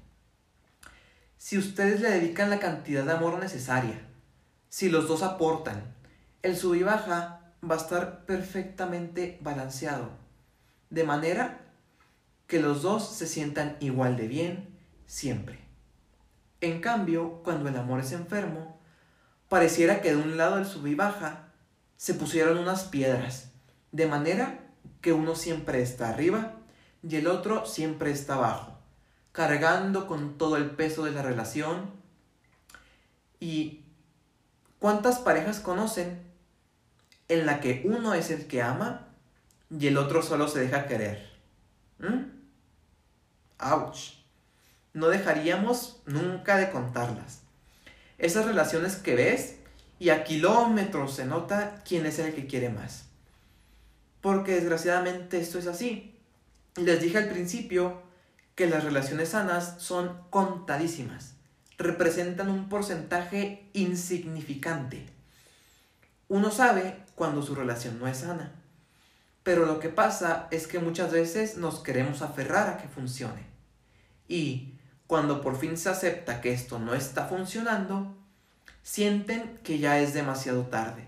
Si 1.38 1.58
ustedes 1.58 2.02
le 2.02 2.12
dedican 2.12 2.50
la 2.50 2.60
cantidad 2.60 3.04
de 3.04 3.12
amor 3.12 3.40
necesaria, 3.40 4.00
si 4.70 4.90
los 4.90 5.08
dos 5.08 5.24
aportan, 5.24 5.82
el 6.44 6.56
sub 6.56 6.76
y 6.76 6.84
baja 6.84 7.54
va 7.68 7.76
a 7.76 7.78
estar 7.78 8.26
perfectamente 8.26 9.40
balanceado, 9.42 10.10
de 10.92 11.04
manera 11.04 11.62
que 12.46 12.60
los 12.60 12.84
dos 12.84 13.08
se 13.08 13.26
sientan 13.26 13.78
igual 13.80 14.18
de 14.18 14.28
bien 14.28 14.78
siempre. 15.08 15.60
En 16.60 16.82
cambio, 16.82 17.42
cuando 17.44 17.70
el 17.70 17.78
amor 17.78 18.02
es 18.02 18.12
enfermo, 18.12 18.78
pareciera 19.50 20.02
que 20.02 20.12
de 20.12 20.18
un 20.18 20.38
lado 20.38 20.58
del 20.58 20.66
sub 20.66 20.86
y 20.86 20.94
baja 20.94 21.48
se 21.98 22.14
pusieron 22.14 22.58
unas 22.58 22.84
piedras, 22.84 23.52
de 23.92 24.06
manera 24.06 24.60
que 25.00 25.14
uno 25.14 25.34
siempre 25.36 25.82
está 25.82 26.10
arriba 26.10 26.54
y 27.02 27.16
el 27.16 27.28
otro 27.28 27.66
siempre 27.66 28.12
está 28.12 28.36
abajo, 28.36 28.78
cargando 29.32 30.06
con 30.06 30.38
todo 30.38 30.58
el 30.58 30.72
peso 30.72 31.06
de 31.06 31.12
la 31.12 31.22
relación. 31.22 31.90
¿Y 33.40 33.86
cuántas 34.78 35.20
parejas 35.20 35.62
conocen 35.62 36.22
en 37.30 37.46
la 37.46 37.62
que 37.62 37.82
uno 37.86 38.14
es 38.14 38.30
el 38.30 38.46
que 38.46 38.62
ama 38.62 39.08
y 39.80 39.88
el 39.88 39.98
otro 39.98 40.22
solo 40.22 40.48
se 40.48 40.60
deja 40.60 40.86
querer? 40.86 41.32
¿Mm? 42.00 42.26
¡Auch! 43.58 44.22
No 44.94 45.08
dejaríamos 45.08 46.02
nunca 46.06 46.58
de 46.58 46.70
contarlas. 46.70 47.42
Esas 48.18 48.46
relaciones 48.46 48.98
que 48.98 49.16
ves 49.16 49.56
y 50.00 50.10
a 50.10 50.24
kilómetros 50.24 51.16
se 51.16 51.26
nota 51.26 51.82
quién 51.88 52.06
es 52.06 52.20
el 52.20 52.34
que 52.34 52.48
quiere 52.48 52.70
más. 52.70 53.06
Porque 54.20 54.56
desgraciadamente 54.56 55.40
esto 55.40 55.58
es 55.58 55.68
así. 55.68 56.20
Les 56.76 57.02
dije 57.02 57.18
al 57.18 57.30
principio 57.30 58.02
que 58.56 58.68
las 58.68 58.84
relaciones 58.84 59.30
sanas 59.30 59.76
son 59.80 60.22
contadísimas, 60.30 61.34
representan 61.78 62.50
un 62.50 62.70
porcentaje 62.70 63.70
insignificante. 63.74 65.08
Uno 66.28 66.52
sabe 66.52 66.98
cuando 67.16 67.42
su 67.42 67.56
relación 67.56 68.00
no 68.00 68.08
es 68.08 68.18
sana, 68.18 68.61
pero 69.44 69.66
lo 69.66 69.80
que 69.80 69.90
pasa 69.90 70.48
es 70.52 70.68
que 70.68 70.80
muchas 70.80 71.12
veces 71.12 71.58
nos 71.58 71.80
queremos 71.80 72.22
aferrar 72.22 72.70
a 72.70 72.78
que 72.78 72.88
funcione. 72.88 73.46
Y 74.28 74.76
cuando 75.08 75.42
por 75.42 75.58
fin 75.58 75.78
se 75.78 75.90
acepta 75.90 76.42
que 76.42 76.54
esto 76.54 76.80
no 76.80 76.94
está 76.94 77.26
funcionando, 77.26 78.16
sienten 78.84 79.60
que 79.64 79.80
ya 79.80 80.00
es 80.00 80.14
demasiado 80.14 80.68
tarde. 80.68 81.08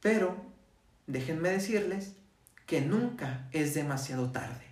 Pero 0.00 0.36
déjenme 1.06 1.50
decirles 1.50 2.14
que 2.66 2.80
nunca 2.80 3.46
es 3.52 3.74
demasiado 3.74 4.30
tarde. 4.30 4.64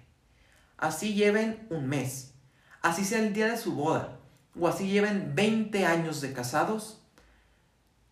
Así 0.79 1.15
lleven 1.15 1.67
un 1.71 1.89
mes, 1.89 2.33
así 2.81 3.05
sea 3.05 3.21
el 3.21 3.33
día 3.33 3.49
de 3.49 3.59
su 3.59 3.75
boda, 3.75 4.19
o 4.59 4.67
así 4.67 4.89
lleven 4.89 5.35
20 5.35 5.87
años 5.87 6.21
de 6.21 6.33
casados, 6.33 7.01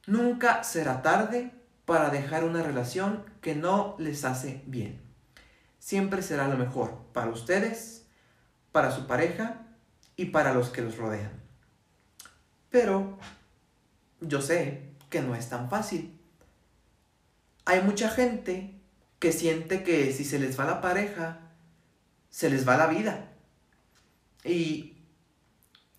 nunca 0.06 0.62
será 0.62 1.02
tarde 1.02 1.50
para 1.90 2.10
dejar 2.10 2.44
una 2.44 2.62
relación 2.62 3.24
que 3.40 3.56
no 3.56 3.96
les 3.98 4.24
hace 4.24 4.62
bien. 4.66 5.00
Siempre 5.80 6.22
será 6.22 6.46
lo 6.46 6.56
mejor 6.56 6.96
para 7.12 7.32
ustedes, 7.32 8.06
para 8.70 8.92
su 8.92 9.08
pareja 9.08 9.66
y 10.14 10.26
para 10.26 10.54
los 10.54 10.68
que 10.68 10.82
los 10.82 10.96
rodean. 10.96 11.32
Pero 12.70 13.18
yo 14.20 14.40
sé 14.40 14.92
que 15.08 15.20
no 15.20 15.34
es 15.34 15.48
tan 15.48 15.68
fácil. 15.68 16.16
Hay 17.64 17.82
mucha 17.82 18.08
gente 18.08 18.80
que 19.18 19.32
siente 19.32 19.82
que 19.82 20.12
si 20.12 20.24
se 20.24 20.38
les 20.38 20.60
va 20.60 20.66
la 20.66 20.80
pareja, 20.80 21.40
se 22.28 22.50
les 22.50 22.68
va 22.68 22.76
la 22.76 22.86
vida. 22.86 23.32
Y 24.44 24.96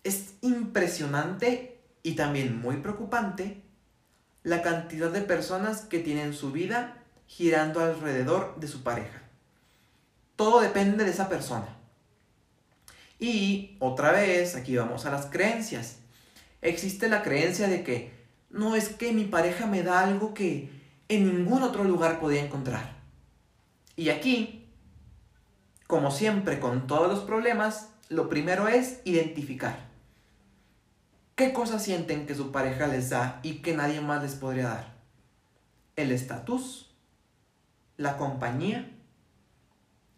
es 0.04 0.36
impresionante 0.40 1.82
y 2.02 2.14
también 2.14 2.58
muy 2.62 2.78
preocupante 2.78 3.61
la 4.42 4.62
cantidad 4.62 5.10
de 5.10 5.20
personas 5.20 5.82
que 5.82 5.98
tienen 5.98 6.34
su 6.34 6.52
vida 6.52 7.02
girando 7.26 7.80
alrededor 7.80 8.58
de 8.58 8.68
su 8.68 8.82
pareja. 8.82 9.22
Todo 10.36 10.60
depende 10.60 11.04
de 11.04 11.10
esa 11.10 11.28
persona. 11.28 11.76
Y 13.18 13.76
otra 13.78 14.10
vez, 14.12 14.56
aquí 14.56 14.76
vamos 14.76 15.06
a 15.06 15.10
las 15.10 15.26
creencias. 15.26 15.98
Existe 16.60 17.08
la 17.08 17.22
creencia 17.22 17.68
de 17.68 17.84
que 17.84 18.12
no 18.50 18.74
es 18.74 18.88
que 18.88 19.12
mi 19.12 19.24
pareja 19.24 19.66
me 19.66 19.82
da 19.82 20.00
algo 20.00 20.34
que 20.34 20.70
en 21.08 21.26
ningún 21.26 21.62
otro 21.62 21.84
lugar 21.84 22.18
podía 22.18 22.44
encontrar. 22.44 22.96
Y 23.94 24.08
aquí, 24.08 24.68
como 25.86 26.10
siempre 26.10 26.58
con 26.58 26.86
todos 26.86 27.08
los 27.08 27.20
problemas, 27.20 27.90
lo 28.08 28.28
primero 28.28 28.68
es 28.68 29.00
identificar. 29.04 29.91
¿Qué 31.34 31.52
cosas 31.52 31.82
sienten 31.82 32.26
que 32.26 32.34
su 32.34 32.52
pareja 32.52 32.86
les 32.86 33.10
da 33.10 33.40
y 33.42 33.62
que 33.62 33.74
nadie 33.74 34.00
más 34.00 34.22
les 34.22 34.34
podría 34.34 34.68
dar? 34.68 34.94
El 35.96 36.12
estatus, 36.12 36.94
la 37.96 38.16
compañía, 38.16 38.90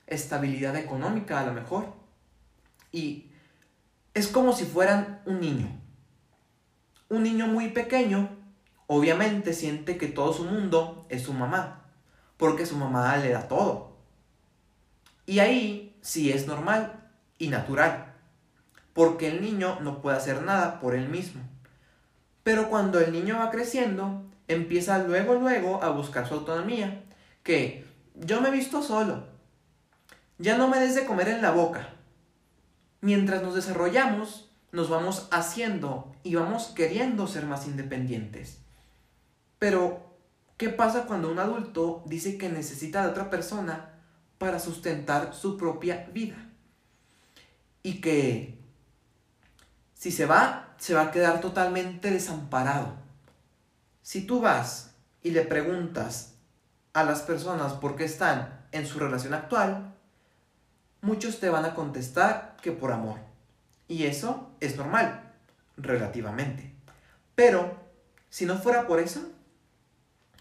estabilidad 0.07 0.77
económica 0.77 1.41
a 1.41 1.47
lo 1.47 1.53
mejor. 1.53 1.93
Y 2.91 3.31
es 4.13 4.29
como 4.29 4.53
si 4.53 4.65
fueran 4.65 5.23
un 5.27 5.41
niño. 5.41 5.69
Un 7.09 7.23
niño 7.23 7.47
muy 7.47 7.69
pequeño 7.69 8.45
obviamente 8.87 9.53
siente 9.53 9.97
que 9.97 10.09
todo 10.09 10.33
su 10.33 10.45
mundo 10.45 11.07
es 11.09 11.23
su 11.23 11.33
mamá, 11.33 11.85
porque 12.37 12.67
su 12.67 12.77
mamá 12.77 13.17
le 13.17 13.31
da 13.31 13.49
todo. 13.49 13.97
Y 15.27 15.39
ahí 15.39 15.97
sí 16.03 16.31
es 16.31 16.47
normal 16.47 17.11
y 17.39 17.49
natural, 17.49 18.14
porque 18.95 19.29
el 19.29 19.43
niño 19.43 19.79
no 19.81 20.01
puede 20.01 20.17
hacer 20.17 20.43
nada 20.43 20.81
por 20.81 20.95
él 20.95 21.09
mismo. 21.09 21.43
Pero 22.43 22.71
cuando 22.71 23.01
el 23.01 23.13
niño 23.13 23.39
va 23.39 23.51
creciendo, 23.51 24.23
empieza 24.49 24.99
luego, 24.99 25.35
luego 25.35 25.83
a 25.83 25.91
buscar 25.91 26.27
su 26.27 26.35
autonomía, 26.35 27.05
que 27.43 27.85
yo 28.15 28.41
me 28.41 28.49
he 28.49 28.53
visto 28.53 28.83
solo, 28.83 29.25
ya 30.39 30.57
no 30.57 30.69
me 30.69 30.79
des 30.79 30.95
de 30.95 31.05
comer 31.05 31.29
en 31.29 31.43
la 31.43 31.51
boca. 31.51 31.91
Mientras 33.01 33.43
nos 33.43 33.55
desarrollamos, 33.55 34.51
nos 34.73 34.89
vamos 34.89 35.29
haciendo 35.31 36.15
y 36.23 36.35
vamos 36.35 36.73
queriendo 36.75 37.27
ser 37.27 37.47
más 37.47 37.67
independientes. 37.67 38.59
Pero, 39.59 40.17
¿qué 40.57 40.69
pasa 40.69 41.07
cuando 41.07 41.31
un 41.31 41.39
adulto 41.39 42.03
dice 42.07 42.39
que 42.39 42.49
necesita 42.49 43.03
de 43.03 43.11
otra 43.11 43.31
persona 43.31 43.91
para 44.39 44.59
sustentar 44.59 45.35
su 45.35 45.57
propia 45.57 46.09
vida? 46.13 46.37
Y 47.83 48.01
que 48.01 48.54
si 50.05 50.11
se 50.11 50.27
va, 50.27 50.75
se 50.77 50.93
va 50.93 51.05
a 51.05 51.11
quedar 51.11 51.41
totalmente 51.41 52.11
desamparado. 52.11 52.93
Si 54.03 54.27
tú 54.27 54.43
vas 54.43 54.91
y 55.23 55.31
le 55.31 55.41
preguntas 55.41 56.35
a 56.93 57.05
las 57.05 57.23
personas 57.23 57.73
por 57.73 57.97
qué 57.97 58.05
están 58.05 58.67
en 58.73 58.87
su 58.87 58.99
relación 58.99 59.33
actual, 59.33 59.95
muchos 61.01 61.41
te 61.41 61.49
van 61.49 61.65
a 61.65 61.75
contestar 61.75 62.55
que 62.61 62.71
por 62.71 62.93
amor. 62.93 63.19
Y 63.89 64.05
eso 64.05 64.51
es 64.61 64.77
normal, 64.77 65.23
relativamente. 65.79 66.71
Pero, 67.35 67.75
si 68.29 68.45
no 68.45 68.59
fuera 68.59 68.87
por 68.87 69.01
eso, 69.01 69.23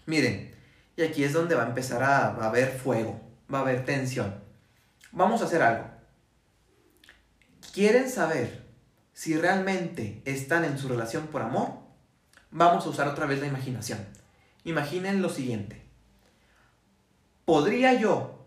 miren, 0.04 0.54
y 0.94 1.04
aquí 1.04 1.24
es 1.24 1.32
donde 1.32 1.54
va 1.54 1.62
a 1.62 1.68
empezar 1.68 2.02
a, 2.02 2.26
haber 2.26 2.70
fuego, 2.70 3.18
va 3.50 3.60
a 3.60 3.62
haber 3.62 3.86
tensión. 3.86 4.34
Vamos 5.10 5.40
a 5.40 5.46
hacer 5.46 5.62
algo. 5.62 5.86
¿Quieren 7.72 8.10
saber 8.10 8.63
si 9.14 9.36
realmente 9.36 10.20
están 10.26 10.64
en 10.64 10.76
su 10.76 10.88
relación 10.88 11.28
por 11.28 11.40
amor? 11.40 11.70
Vamos 12.50 12.84
a 12.84 12.90
usar 12.90 13.08
otra 13.08 13.26
vez 13.26 13.40
la 13.40 13.46
imaginación. 13.46 14.00
Imaginen 14.64 15.22
lo 15.22 15.30
siguiente. 15.30 15.82
¿Podría 17.44 17.94
yo 17.94 18.44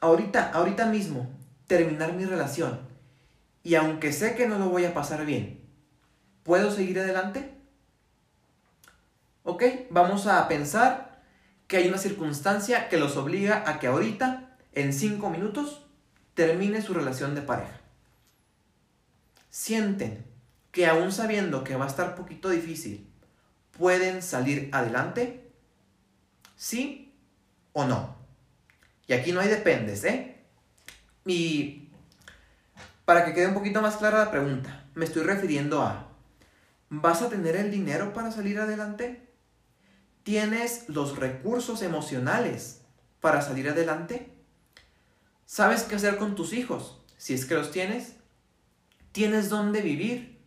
ahorita, 0.00 0.50
ahorita 0.50 0.86
mismo, 0.86 1.30
terminar 1.66 2.12
mi 2.14 2.24
relación 2.24 2.80
y 3.62 3.76
aunque 3.76 4.12
sé 4.12 4.34
que 4.34 4.48
no 4.48 4.58
lo 4.58 4.68
voy 4.68 4.86
a 4.86 4.94
pasar 4.94 5.24
bien, 5.24 5.60
¿puedo 6.42 6.70
seguir 6.70 6.98
adelante? 6.98 7.54
¿Ok? 9.44 9.62
Vamos 9.90 10.26
a 10.26 10.48
pensar 10.48 11.22
que 11.68 11.76
hay 11.76 11.88
una 11.88 11.98
circunstancia 11.98 12.88
que 12.88 12.96
los 12.96 13.16
obliga 13.16 13.62
a 13.66 13.78
que 13.78 13.86
ahorita, 13.86 14.56
en 14.72 14.92
cinco 14.92 15.30
minutos, 15.30 15.86
termine 16.34 16.82
su 16.82 16.94
relación 16.94 17.34
de 17.34 17.42
pareja. 17.42 17.80
Sienten 19.50 20.24
que 20.72 20.86
aún 20.86 21.12
sabiendo 21.12 21.64
que 21.64 21.76
va 21.76 21.84
a 21.84 21.88
estar 21.88 22.14
poquito 22.14 22.48
difícil, 22.48 23.10
pueden 23.76 24.22
salir 24.22 24.68
adelante? 24.72 25.50
¿Sí 26.56 27.14
o 27.72 27.84
no? 27.84 28.16
Y 29.06 29.12
aquí 29.12 29.32
no 29.32 29.40
hay 29.40 29.48
dependes, 29.48 30.04
¿eh? 30.04 30.36
Y 31.26 31.88
para 33.04 33.24
que 33.24 33.34
quede 33.34 33.48
un 33.48 33.54
poquito 33.54 33.82
más 33.82 33.96
clara 33.96 34.18
la 34.18 34.30
pregunta, 34.30 34.84
me 34.94 35.04
estoy 35.04 35.22
refiriendo 35.22 35.82
a, 35.82 36.08
¿vas 36.90 37.22
a 37.22 37.28
tener 37.28 37.56
el 37.56 37.70
dinero 37.70 38.12
para 38.12 38.30
salir 38.30 38.60
adelante? 38.60 39.28
¿Tienes 40.22 40.88
los 40.88 41.16
recursos 41.16 41.82
emocionales 41.82 42.82
para 43.20 43.42
salir 43.42 43.68
adelante? 43.68 44.32
¿Sabes 45.46 45.82
qué 45.82 45.96
hacer 45.96 46.18
con 46.18 46.36
tus 46.36 46.52
hijos? 46.52 47.00
Si 47.16 47.34
es 47.34 47.46
que 47.46 47.54
los 47.54 47.72
tienes. 47.72 48.14
¿Tienes 49.12 49.48
dónde 49.48 49.82
vivir? 49.82 50.38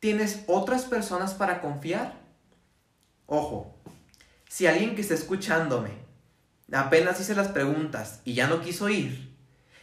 ¿Tienes 0.00 0.44
otras 0.46 0.84
personas 0.84 1.34
para 1.34 1.60
confiar? 1.60 2.14
Ojo, 3.26 3.74
si 4.48 4.66
alguien 4.66 4.94
que 4.94 5.02
está 5.02 5.14
escuchándome 5.14 5.90
apenas 6.72 7.20
hice 7.20 7.34
las 7.34 7.48
preguntas 7.48 8.20
y 8.24 8.34
ya 8.34 8.46
no 8.46 8.60
quiso 8.60 8.88
ir, 8.88 9.34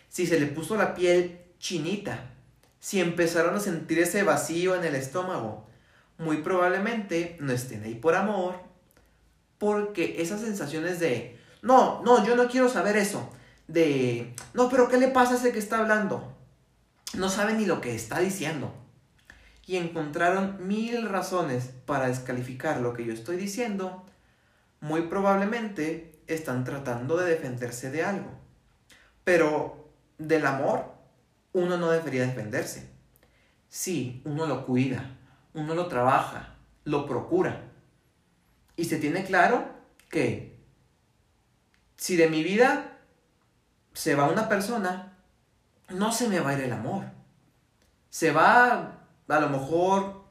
si 0.09 0.25
se 0.25 0.39
le 0.39 0.47
puso 0.47 0.75
la 0.75 0.95
piel 0.95 1.39
chinita, 1.59 2.31
si 2.79 2.99
empezaron 2.99 3.55
a 3.55 3.59
sentir 3.59 3.99
ese 3.99 4.23
vacío 4.23 4.75
en 4.75 4.83
el 4.83 4.95
estómago, 4.95 5.67
muy 6.17 6.37
probablemente 6.37 7.37
no 7.39 7.53
estén 7.53 7.83
ahí 7.83 7.95
por 7.95 8.15
amor, 8.15 8.55
porque 9.57 10.21
esas 10.21 10.41
sensaciones 10.41 10.99
de, 10.99 11.39
no, 11.61 12.01
no, 12.03 12.25
yo 12.25 12.35
no 12.35 12.47
quiero 12.47 12.69
saber 12.69 12.97
eso, 12.97 13.29
de, 13.67 14.35
no, 14.53 14.69
pero 14.69 14.89
¿qué 14.89 14.97
le 14.97 15.07
pasa 15.07 15.33
a 15.33 15.37
ese 15.37 15.51
que 15.51 15.59
está 15.59 15.79
hablando? 15.79 16.35
No 17.15 17.29
sabe 17.29 17.53
ni 17.53 17.65
lo 17.65 17.79
que 17.79 17.93
está 17.93 18.19
diciendo. 18.19 18.73
Y 19.65 19.77
encontraron 19.77 20.67
mil 20.67 21.07
razones 21.07 21.71
para 21.85 22.07
descalificar 22.07 22.81
lo 22.81 22.93
que 22.93 23.05
yo 23.05 23.13
estoy 23.13 23.37
diciendo, 23.37 24.05
muy 24.81 25.03
probablemente 25.03 26.19
están 26.27 26.63
tratando 26.63 27.17
de 27.17 27.29
defenderse 27.29 27.91
de 27.91 28.03
algo. 28.03 28.31
Pero 29.23 29.89
del 30.17 30.45
amor, 30.45 30.93
uno 31.53 31.77
no 31.77 31.91
debería 31.91 32.25
defenderse. 32.25 32.89
Sí, 33.69 34.21
uno 34.25 34.45
lo 34.45 34.65
cuida, 34.65 35.17
uno 35.53 35.75
lo 35.75 35.87
trabaja, 35.87 36.55
lo 36.83 37.05
procura. 37.05 37.71
Y 38.75 38.85
se 38.85 38.97
tiene 38.97 39.23
claro 39.23 39.67
que 40.09 40.59
si 41.95 42.15
de 42.17 42.29
mi 42.29 42.43
vida 42.43 42.97
se 43.93 44.15
va 44.15 44.29
una 44.29 44.49
persona, 44.49 45.12
no 45.89 46.11
se 46.11 46.27
me 46.27 46.39
va 46.39 46.51
a 46.51 46.53
ir 46.53 46.61
el 46.61 46.73
amor. 46.73 47.05
Se 48.09 48.31
va 48.31 48.99
a 49.27 49.39
lo 49.39 49.49
mejor 49.49 50.23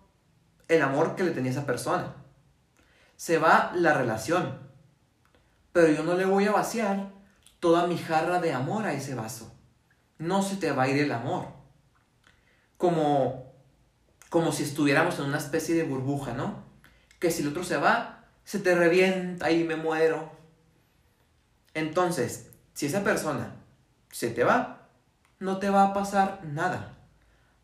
el 0.68 0.82
amor 0.82 1.16
que 1.16 1.24
le 1.24 1.32
tenía 1.32 1.50
esa 1.50 1.66
persona. 1.66 2.14
Se 3.16 3.38
va 3.38 3.72
la 3.74 3.94
relación 3.94 4.62
pero 5.72 5.90
yo 5.90 6.02
no 6.02 6.14
le 6.14 6.26
voy 6.26 6.46
a 6.46 6.52
vaciar 6.52 7.10
toda 7.58 7.86
mi 7.86 7.96
jarra 7.96 8.40
de 8.40 8.52
amor 8.52 8.86
a 8.86 8.92
ese 8.92 9.14
vaso. 9.14 9.52
No 10.18 10.42
se 10.42 10.56
te 10.56 10.70
va 10.70 10.84
a 10.84 10.88
ir 10.88 10.98
el 10.98 11.12
amor. 11.12 11.46
Como, 12.76 13.52
como 14.28 14.52
si 14.52 14.62
estuviéramos 14.64 15.18
en 15.18 15.26
una 15.26 15.38
especie 15.38 15.74
de 15.74 15.84
burbuja, 15.84 16.34
¿no? 16.34 16.64
Que 17.18 17.30
si 17.30 17.42
el 17.42 17.48
otro 17.48 17.64
se 17.64 17.76
va, 17.76 18.26
se 18.44 18.58
te 18.58 18.74
revienta 18.74 19.50
y 19.50 19.64
me 19.64 19.76
muero. 19.76 20.30
Entonces, 21.74 22.50
si 22.74 22.86
esa 22.86 23.02
persona 23.02 23.54
se 24.10 24.30
te 24.30 24.44
va, 24.44 24.81
no 25.42 25.58
te 25.58 25.70
va 25.70 25.82
a 25.82 25.92
pasar 25.92 26.40
nada. 26.44 26.94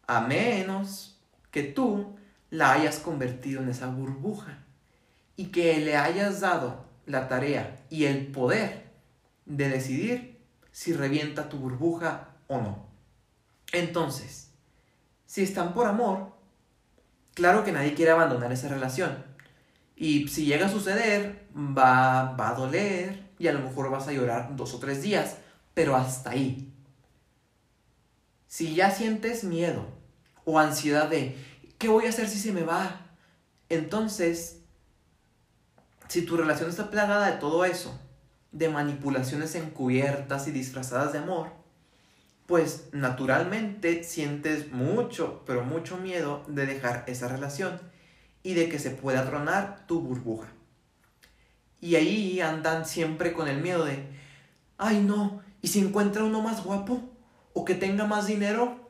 A 0.06 0.20
menos 0.20 1.20
que 1.52 1.62
tú 1.62 2.16
la 2.50 2.72
hayas 2.72 2.98
convertido 2.98 3.62
en 3.62 3.68
esa 3.68 3.86
burbuja 3.86 4.58
y 5.36 5.46
que 5.46 5.78
le 5.78 5.96
hayas 5.96 6.40
dado 6.40 6.84
la 7.06 7.28
tarea 7.28 7.76
y 7.88 8.06
el 8.06 8.26
poder 8.26 8.90
de 9.46 9.68
decidir 9.68 10.40
si 10.72 10.92
revienta 10.92 11.48
tu 11.48 11.58
burbuja 11.58 12.30
o 12.48 12.60
no. 12.60 12.88
Entonces, 13.72 14.50
si 15.26 15.42
están 15.42 15.72
por 15.72 15.86
amor, 15.86 16.32
claro 17.34 17.62
que 17.62 17.72
nadie 17.72 17.94
quiere 17.94 18.10
abandonar 18.10 18.50
esa 18.50 18.68
relación. 18.68 19.24
Y 19.94 20.26
si 20.28 20.46
llega 20.46 20.66
a 20.66 20.70
suceder, 20.70 21.46
va, 21.54 22.32
va 22.32 22.50
a 22.50 22.54
doler 22.54 23.30
y 23.38 23.46
a 23.46 23.52
lo 23.52 23.60
mejor 23.60 23.90
vas 23.90 24.08
a 24.08 24.12
llorar 24.12 24.56
dos 24.56 24.74
o 24.74 24.80
tres 24.80 25.02
días, 25.02 25.36
pero 25.74 25.94
hasta 25.94 26.30
ahí. 26.30 26.67
Si 28.48 28.74
ya 28.74 28.90
sientes 28.90 29.44
miedo 29.44 29.86
o 30.46 30.58
ansiedad 30.58 31.08
de, 31.08 31.36
¿qué 31.76 31.88
voy 31.88 32.06
a 32.06 32.08
hacer 32.08 32.28
si 32.28 32.38
se 32.38 32.50
me 32.50 32.62
va? 32.62 33.06
Entonces, 33.68 34.62
si 36.08 36.22
tu 36.22 36.38
relación 36.38 36.70
está 36.70 36.90
plagada 36.90 37.30
de 37.30 37.36
todo 37.36 37.66
eso, 37.66 38.00
de 38.50 38.70
manipulaciones 38.70 39.54
encubiertas 39.54 40.48
y 40.48 40.52
disfrazadas 40.52 41.12
de 41.12 41.18
amor, 41.18 41.50
pues 42.46 42.88
naturalmente 42.92 44.02
sientes 44.02 44.72
mucho, 44.72 45.42
pero 45.46 45.62
mucho 45.62 45.98
miedo 45.98 46.42
de 46.48 46.64
dejar 46.64 47.04
esa 47.06 47.28
relación 47.28 47.78
y 48.42 48.54
de 48.54 48.70
que 48.70 48.78
se 48.78 48.90
pueda 48.90 49.26
tronar 49.26 49.86
tu 49.86 50.00
burbuja. 50.00 50.48
Y 51.82 51.96
ahí 51.96 52.40
andan 52.40 52.86
siempre 52.86 53.34
con 53.34 53.46
el 53.46 53.60
miedo 53.60 53.84
de, 53.84 54.08
ay 54.78 55.02
no, 55.02 55.42
¿y 55.60 55.68
si 55.68 55.80
encuentra 55.80 56.24
uno 56.24 56.40
más 56.40 56.64
guapo? 56.64 57.17
¿O 57.58 57.64
que 57.64 57.74
tenga 57.74 58.04
más 58.04 58.28
dinero? 58.28 58.88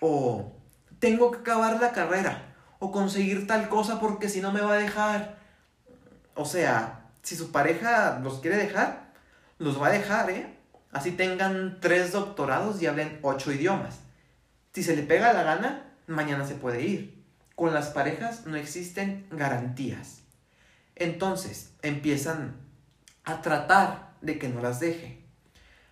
¿O 0.00 0.52
tengo 0.98 1.30
que 1.30 1.38
acabar 1.38 1.80
la 1.80 1.92
carrera? 1.92 2.56
¿O 2.80 2.90
conseguir 2.90 3.46
tal 3.46 3.68
cosa 3.68 4.00
porque 4.00 4.28
si 4.28 4.40
no 4.40 4.50
me 4.50 4.60
va 4.60 4.72
a 4.72 4.78
dejar? 4.78 5.38
O 6.34 6.44
sea, 6.44 7.10
si 7.22 7.36
su 7.36 7.52
pareja 7.52 8.18
los 8.18 8.40
quiere 8.40 8.56
dejar, 8.56 9.12
los 9.58 9.80
va 9.80 9.86
a 9.86 9.92
dejar, 9.92 10.30
¿eh? 10.30 10.58
Así 10.90 11.12
tengan 11.12 11.78
tres 11.80 12.10
doctorados 12.10 12.82
y 12.82 12.86
hablen 12.86 13.20
ocho 13.22 13.52
idiomas. 13.52 14.00
Si 14.74 14.82
se 14.82 14.96
le 14.96 15.04
pega 15.04 15.32
la 15.32 15.44
gana, 15.44 15.92
mañana 16.08 16.44
se 16.44 16.56
puede 16.56 16.82
ir. 16.82 17.24
Con 17.54 17.72
las 17.72 17.90
parejas 17.90 18.46
no 18.46 18.56
existen 18.56 19.28
garantías. 19.30 20.22
Entonces 20.96 21.70
empiezan 21.82 22.56
a 23.22 23.42
tratar 23.42 24.14
de 24.22 24.40
que 24.40 24.48
no 24.48 24.60
las 24.60 24.80
deje, 24.80 25.17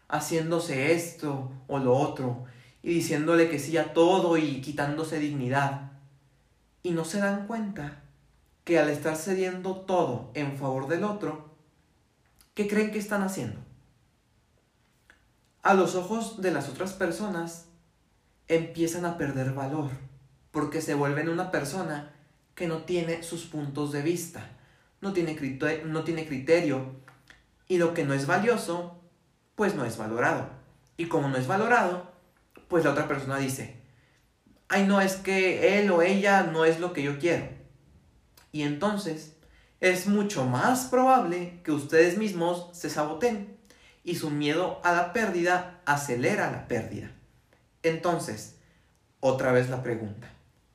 haciéndose 0.09 0.93
esto 0.93 1.53
o 1.67 1.79
lo 1.79 1.97
otro 1.97 2.45
y 2.83 2.95
diciéndole 2.95 3.49
que 3.49 3.59
sí 3.59 3.77
a 3.77 3.93
todo 3.93 4.37
y 4.37 4.61
quitándose 4.61 5.19
dignidad. 5.19 5.93
Y 6.83 6.91
no 6.91 7.05
se 7.05 7.19
dan 7.19 7.47
cuenta 7.47 8.03
que 8.65 8.79
al 8.79 8.89
estar 8.91 9.17
cediendo 9.17 9.77
todo 9.77 10.31
en 10.35 10.57
favor 10.57 10.89
del 10.89 11.05
otro, 11.05 11.51
¿qué 12.55 12.69
creen 12.69 12.91
que 12.91 12.99
están 12.99 13.23
haciendo? 13.23 13.61
A 15.63 15.75
los 15.75 15.97
ojos 15.97 16.41
de 16.41 16.53
las 16.53 16.69
otras 16.69 16.93
personas 16.93 17.67
empiezan 18.49 19.05
a 19.05 19.19
perder 19.19 19.53
valor 19.53 19.91
porque 20.53 20.81
se 20.81 20.95
vuelven 20.95 21.29
una 21.29 21.51
persona 21.51 22.13
que 22.55 22.67
no 22.67 22.79
tiene 22.85 23.23
sus 23.23 23.45
puntos 23.45 23.93
de 23.93 24.03
vista, 24.03 24.49
no 25.01 25.13
tiene, 25.13 25.37
criterio, 25.37 25.87
no 25.87 26.05
tiene 26.05 26.27
criterio 26.27 26.95
y 27.69 27.79
lo 27.79 27.95
que 27.95 28.05
no 28.05 28.15
es 28.15 28.27
valioso, 28.27 28.99
pues 29.57 29.75
no 29.75 29.85
es 29.85 29.99
valorado. 29.99 30.49
Y 30.97 31.07
como 31.07 31.29
no 31.29 31.37
es 31.37 31.49
valorado, 31.49 32.13
pues 32.69 32.85
la 32.85 32.93
otra 32.93 33.09
persona 33.09 33.39
dice, 33.39 33.81
ay 34.69 34.87
no, 34.87 35.01
es 35.01 35.17
que 35.17 35.79
él 35.79 35.91
o 35.91 36.03
ella 36.03 36.45
no 36.45 36.65
es 36.65 36.79
lo 36.79 36.93
que 36.93 37.03
yo 37.03 37.19
quiero. 37.19 37.49
Y 38.53 38.63
entonces 38.63 39.37
es 39.81 40.07
mucho 40.07 40.45
más 40.45 40.87
probable 40.87 41.61
que 41.65 41.73
ustedes 41.73 42.17
mismos 42.17 42.69
se 42.73 42.89
saboten 42.89 43.59
y 44.05 44.15
su 44.15 44.31
miedo 44.31 44.81
a 44.85 44.93
la 44.93 45.13
pérdida 45.13 45.81
acelera 45.85 46.51
la 46.51 46.69
pérdida. 46.69 47.11
Entonces, 47.83 48.57
otra 49.21 49.53
vez 49.53 49.69
la 49.69 49.83
pregunta 49.83 50.29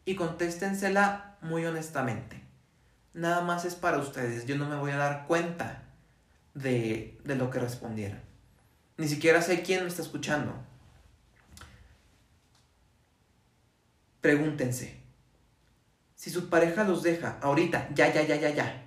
y 0.05 0.15
contéstensela 0.15 1.37
muy 1.41 1.65
honestamente. 1.65 2.41
Nada 3.13 3.41
más 3.41 3.65
es 3.65 3.75
para 3.75 3.97
ustedes, 3.97 4.45
yo 4.45 4.57
no 4.57 4.67
me 4.67 4.77
voy 4.77 4.91
a 4.91 4.97
dar 4.97 5.27
cuenta 5.27 5.83
de, 6.53 7.19
de 7.23 7.35
lo 7.35 7.49
que 7.49 7.59
respondieron. 7.59 8.30
Ni 9.01 9.07
siquiera 9.07 9.41
sé 9.41 9.63
quién 9.63 9.81
me 9.81 9.87
está 9.87 10.03
escuchando. 10.03 10.53
Pregúntense, 14.21 14.95
si 16.15 16.29
su 16.29 16.49
pareja 16.49 16.83
los 16.83 17.01
deja 17.01 17.39
ahorita, 17.41 17.89
ya, 17.95 18.13
ya, 18.13 18.21
ya, 18.21 18.35
ya, 18.35 18.51
ya, 18.51 18.85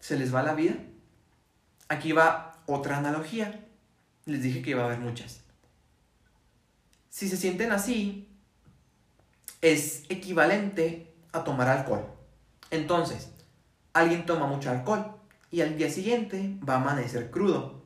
¿se 0.00 0.18
les 0.18 0.34
va 0.34 0.42
la 0.42 0.54
vida? 0.54 0.74
Aquí 1.86 2.10
va 2.10 2.56
otra 2.66 2.96
analogía. 2.96 3.64
Les 4.26 4.42
dije 4.42 4.60
que 4.60 4.70
iba 4.70 4.82
a 4.82 4.86
haber 4.86 4.98
muchas. 4.98 5.42
Si 7.10 7.28
se 7.28 7.36
sienten 7.36 7.70
así, 7.70 8.28
es 9.60 10.02
equivalente 10.08 11.14
a 11.30 11.44
tomar 11.44 11.68
alcohol. 11.68 12.12
Entonces, 12.72 13.30
alguien 13.92 14.26
toma 14.26 14.48
mucho 14.48 14.68
alcohol 14.68 15.14
y 15.52 15.60
al 15.60 15.78
día 15.78 15.90
siguiente 15.90 16.58
va 16.68 16.74
a 16.74 16.80
amanecer 16.80 17.30
crudo. 17.30 17.79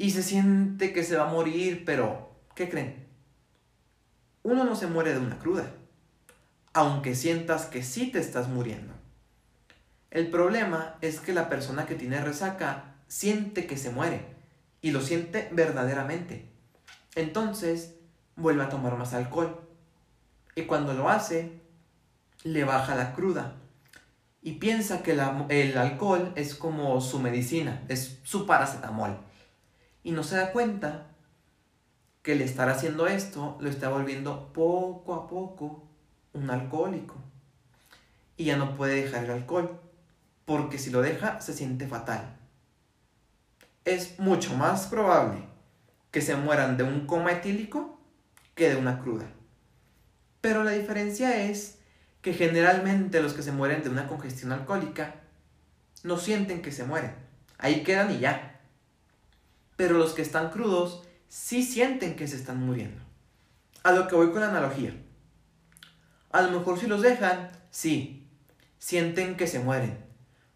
Y 0.00 0.12
se 0.12 0.22
siente 0.22 0.92
que 0.92 1.02
se 1.02 1.16
va 1.16 1.28
a 1.28 1.32
morir, 1.32 1.82
pero 1.84 2.30
¿qué 2.54 2.68
creen? 2.68 3.08
Uno 4.44 4.62
no 4.62 4.76
se 4.76 4.86
muere 4.86 5.12
de 5.12 5.18
una 5.18 5.40
cruda, 5.40 5.72
aunque 6.72 7.16
sientas 7.16 7.66
que 7.66 7.82
sí 7.82 8.12
te 8.12 8.20
estás 8.20 8.48
muriendo. 8.48 8.94
El 10.12 10.30
problema 10.30 10.94
es 11.00 11.18
que 11.18 11.32
la 11.32 11.48
persona 11.48 11.84
que 11.86 11.96
tiene 11.96 12.20
resaca 12.20 12.94
siente 13.08 13.66
que 13.66 13.76
se 13.76 13.90
muere 13.90 14.24
y 14.82 14.92
lo 14.92 15.00
siente 15.00 15.48
verdaderamente. 15.50 16.48
Entonces 17.16 17.96
vuelve 18.36 18.62
a 18.62 18.68
tomar 18.68 18.96
más 18.96 19.14
alcohol 19.14 19.68
y 20.54 20.62
cuando 20.62 20.94
lo 20.94 21.08
hace, 21.08 21.60
le 22.44 22.62
baja 22.62 22.94
la 22.94 23.14
cruda. 23.14 23.56
Y 24.42 24.52
piensa 24.60 25.02
que 25.02 25.18
el 25.48 25.76
alcohol 25.76 26.32
es 26.36 26.54
como 26.54 27.00
su 27.00 27.18
medicina, 27.18 27.82
es 27.88 28.20
su 28.22 28.46
paracetamol. 28.46 29.26
Y 30.08 30.12
no 30.12 30.22
se 30.22 30.36
da 30.36 30.52
cuenta 30.52 31.08
que 32.22 32.32
el 32.32 32.40
estar 32.40 32.70
haciendo 32.70 33.06
esto 33.06 33.58
lo 33.60 33.68
está 33.68 33.90
volviendo 33.90 34.54
poco 34.54 35.12
a 35.12 35.28
poco 35.28 35.86
un 36.32 36.48
alcohólico. 36.48 37.14
Y 38.38 38.46
ya 38.46 38.56
no 38.56 38.74
puede 38.74 39.02
dejar 39.02 39.24
el 39.24 39.32
alcohol, 39.32 39.78
porque 40.46 40.78
si 40.78 40.88
lo 40.88 41.02
deja 41.02 41.42
se 41.42 41.52
siente 41.52 41.86
fatal. 41.86 42.38
Es 43.84 44.18
mucho 44.18 44.56
más 44.56 44.86
probable 44.86 45.42
que 46.10 46.22
se 46.22 46.36
mueran 46.36 46.78
de 46.78 46.84
un 46.84 47.06
coma 47.06 47.32
etílico 47.32 48.00
que 48.54 48.70
de 48.70 48.76
una 48.76 49.00
cruda. 49.00 49.26
Pero 50.40 50.64
la 50.64 50.70
diferencia 50.70 51.44
es 51.44 51.80
que 52.22 52.32
generalmente 52.32 53.20
los 53.20 53.34
que 53.34 53.42
se 53.42 53.52
mueren 53.52 53.82
de 53.82 53.90
una 53.90 54.06
congestión 54.06 54.52
alcohólica 54.52 55.16
no 56.02 56.16
sienten 56.16 56.62
que 56.62 56.72
se 56.72 56.84
mueren. 56.84 57.12
Ahí 57.58 57.82
quedan 57.82 58.10
y 58.10 58.20
ya. 58.20 58.47
Pero 59.78 59.96
los 59.96 60.12
que 60.12 60.20
están 60.20 60.50
crudos 60.50 61.08
sí 61.28 61.62
sienten 61.62 62.16
que 62.16 62.28
se 62.28 62.36
están 62.36 62.60
muriendo. 62.60 63.00
A 63.82 63.92
lo 63.92 64.08
que 64.08 64.14
voy 64.14 64.30
con 64.30 64.42
la 64.42 64.50
analogía. 64.50 64.94
A 66.30 66.42
lo 66.42 66.50
mejor 66.50 66.78
si 66.78 66.86
los 66.86 67.00
dejan, 67.00 67.50
sí, 67.70 68.28
sienten 68.78 69.38
que 69.38 69.46
se 69.46 69.60
mueren, 69.60 70.04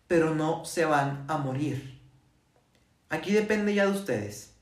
pero 0.06 0.34
no 0.34 0.66
se 0.66 0.84
van 0.84 1.24
a 1.28 1.38
morir. 1.38 1.98
Aquí 3.08 3.32
depende 3.32 3.72
ya 3.72 3.86
de 3.86 3.92
ustedes. 3.92 4.52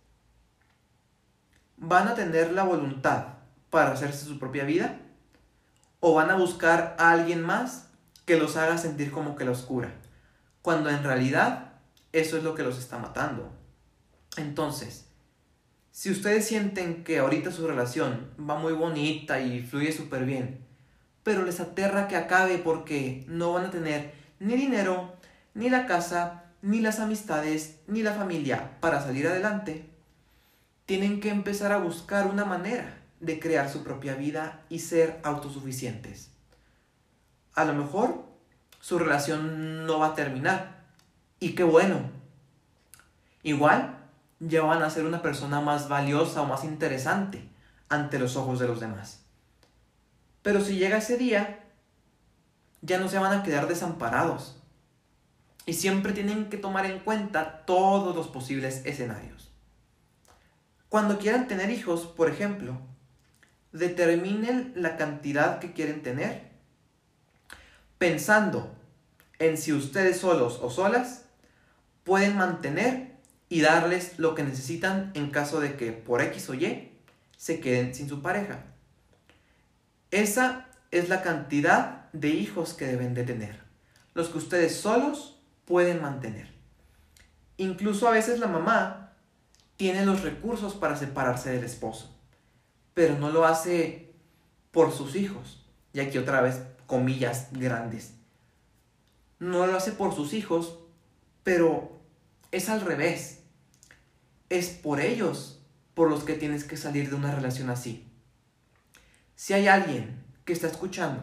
¿Van 1.77 2.07
a 2.07 2.15
tener 2.15 2.53
la 2.53 2.63
voluntad 2.63 3.39
para 3.69 3.91
hacerse 3.91 4.25
su 4.27 4.39
propia 4.39 4.63
vida? 4.63 5.01
o 6.01 6.15
van 6.15 6.31
a 6.31 6.37
buscar 6.37 6.97
a 6.99 7.13
alguien 7.13 7.43
más 7.43 7.89
que 8.25 8.39
los 8.39 8.57
haga 8.57 8.79
sentir 8.79 9.11
como 9.11 9.37
que 9.37 9.45
los 9.45 9.63
cura, 9.63 9.93
cuando 10.63 10.89
en 10.91 11.05
realidad 11.05 11.75
eso 12.13 12.39
es 12.39 12.43
lo 12.43 12.55
que 12.55 12.63
los 12.63 12.79
está 12.79 12.99
matando. 12.99 13.53
Entonces, 14.37 15.07
si 15.93 16.11
ustedes 16.11 16.47
sienten 16.47 17.05
que 17.05 17.19
ahorita 17.19 17.51
su 17.51 17.67
relación 17.67 18.31
va 18.39 18.57
muy 18.57 18.73
bonita 18.73 19.41
y 19.41 19.63
fluye 19.63 19.93
súper 19.93 20.25
bien, 20.25 20.65
pero 21.23 21.45
les 21.45 21.61
aterra 21.61 22.09
que 22.09 22.17
acabe 22.17 22.59
porque 22.59 23.25
no 23.29 23.53
van 23.53 23.67
a 23.67 23.71
tener 23.71 24.15
ni 24.39 24.57
dinero, 24.57 25.15
ni 25.55 25.69
la 25.69 25.87
casa, 25.87 26.45
ni 26.63 26.81
las 26.81 27.01
amistades, 27.01 27.81
ni 27.87 28.03
la 28.03 28.15
familia 28.15 28.79
para 28.81 29.03
salir 29.03 29.27
adelante, 29.27 29.85
tienen 30.87 31.21
que 31.21 31.29
empezar 31.29 31.73
a 31.73 31.79
buscar 31.79 32.27
una 32.27 32.45
manera 32.45 32.99
de 33.21 33.39
crear 33.39 33.69
su 33.69 33.85
propia 33.85 34.15
vida 34.15 34.63
y 34.69 34.79
ser 34.79 35.21
autosuficientes. 35.23 36.31
A 37.55 37.65
lo 37.65 37.75
mejor 37.75 38.25
su 38.81 38.99
relación 38.99 39.87
no 39.87 39.99
va 39.99 40.09
a 40.09 40.15
terminar. 40.15 40.81
Y 41.39 41.55
qué 41.55 41.65
bueno. 41.65 42.11
Igual 43.43 44.00
van 44.41 44.83
a 44.83 44.91
ser 44.91 45.05
una 45.05 45.23
persona 45.23 45.61
más 45.61 45.89
valiosa 45.89 46.43
o 46.43 46.47
más 46.47 46.65
interesante 46.65 47.49
ante 47.89 48.19
los 48.19 48.37
ojos 48.37 48.59
de 48.59 48.67
los 48.67 48.81
demás. 48.81 49.21
Pero 50.43 50.63
si 50.63 50.77
llega 50.77 50.99
ese 50.99 51.19
día, 51.19 51.61
ya 52.81 52.99
no 52.99 53.09
se 53.09 53.19
van 53.19 53.39
a 53.39 53.43
quedar 53.43 53.69
desamparados. 53.69 54.57
Y 55.67 55.75
siempre 55.75 56.13
tienen 56.13 56.49
que 56.49 56.57
tomar 56.57 56.87
en 56.87 57.01
cuenta 57.01 57.65
todos 57.67 58.17
los 58.17 58.29
posibles 58.29 58.83
escenarios. 58.87 59.53
Cuando 60.89 61.19
quieran 61.19 61.47
tener 61.47 61.71
hijos, 61.71 62.07
por 62.07 62.31
ejemplo, 62.31 62.79
determinen 63.73 64.73
la 64.75 64.97
cantidad 64.97 65.61
que 65.61 65.73
quieren 65.73 66.03
tener, 66.03 66.51
pensando 67.99 68.75
en 69.39 69.57
si 69.57 69.73
ustedes 69.73 70.19
solos 70.19 70.59
o 70.63 70.71
solas 70.71 71.27
pueden 72.03 72.37
mantener 72.37 73.10
y 73.51 73.61
darles 73.61 74.19
lo 74.19 74.35
que 74.35 74.45
necesitan 74.45 75.11
en 75.15 75.31
caso 75.31 75.61
de 75.61 75.77
que 75.77 75.93
por 75.93 76.23
X 76.23 76.49
o 76.49 76.55
Y 76.55 76.93
se 77.37 77.61
queden 77.61 77.95
sin 77.95 78.09
su 78.09 78.23
pareja. 78.23 78.65
Esa 80.11 80.69
es 80.91 81.11
la 81.11 81.21
cantidad 81.21 82.11
de 82.13 82.29
hijos 82.29 82.73
que 82.73 82.87
deben 82.87 83.13
de 83.13 83.25
tener, 83.25 83.61
los 84.15 84.29
que 84.29 84.39
ustedes 84.39 84.77
solos 84.77 85.43
pueden 85.67 86.01
mantener. 86.01 86.49
Incluso 87.57 88.09
a 88.09 88.13
veces 88.13 88.39
la 88.39 88.47
mamá 88.47 89.13
tiene 89.77 90.07
los 90.07 90.23
recursos 90.23 90.75
para 90.75 90.97
separarse 90.97 91.51
del 91.51 91.65
esposo, 91.65 92.17
pero 92.95 93.19
no 93.19 93.31
lo 93.31 93.45
hace 93.45 94.13
por 94.71 94.93
sus 94.93 95.17
hijos. 95.17 95.67
Y 95.93 96.01
aquí 96.01 96.19
otra 96.19 96.41
vez, 96.41 96.63
comillas 96.87 97.49
grandes. 97.51 98.15
No 99.41 99.67
lo 99.67 99.77
hace 99.77 99.93
por 99.93 100.15
sus 100.15 100.35
hijos, 100.35 100.79
pero 101.43 102.01
es 102.53 102.69
al 102.69 102.81
revés. 102.81 103.40
Es 104.51 104.69
por 104.69 105.01
ellos 105.01 105.63
por 105.95 106.11
los 106.11 106.25
que 106.25 106.35
tienes 106.35 106.65
que 106.65 106.77
salir 106.77 107.09
de 107.09 107.17
una 107.17 107.35
relación 107.35 107.71
así. 107.71 108.07
Si 109.37 109.55
hay 109.55 109.69
alguien 109.69 110.23
que 110.45 110.53
está 110.53 110.67
escuchando 110.67 111.23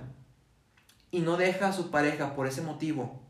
y 1.12 1.20
no 1.20 1.38
deja 1.38 1.68
a 1.68 1.74
su 1.74 1.92
pareja 1.92 2.36
por 2.36 2.48
ese 2.48 2.62
motivo, 2.62 3.22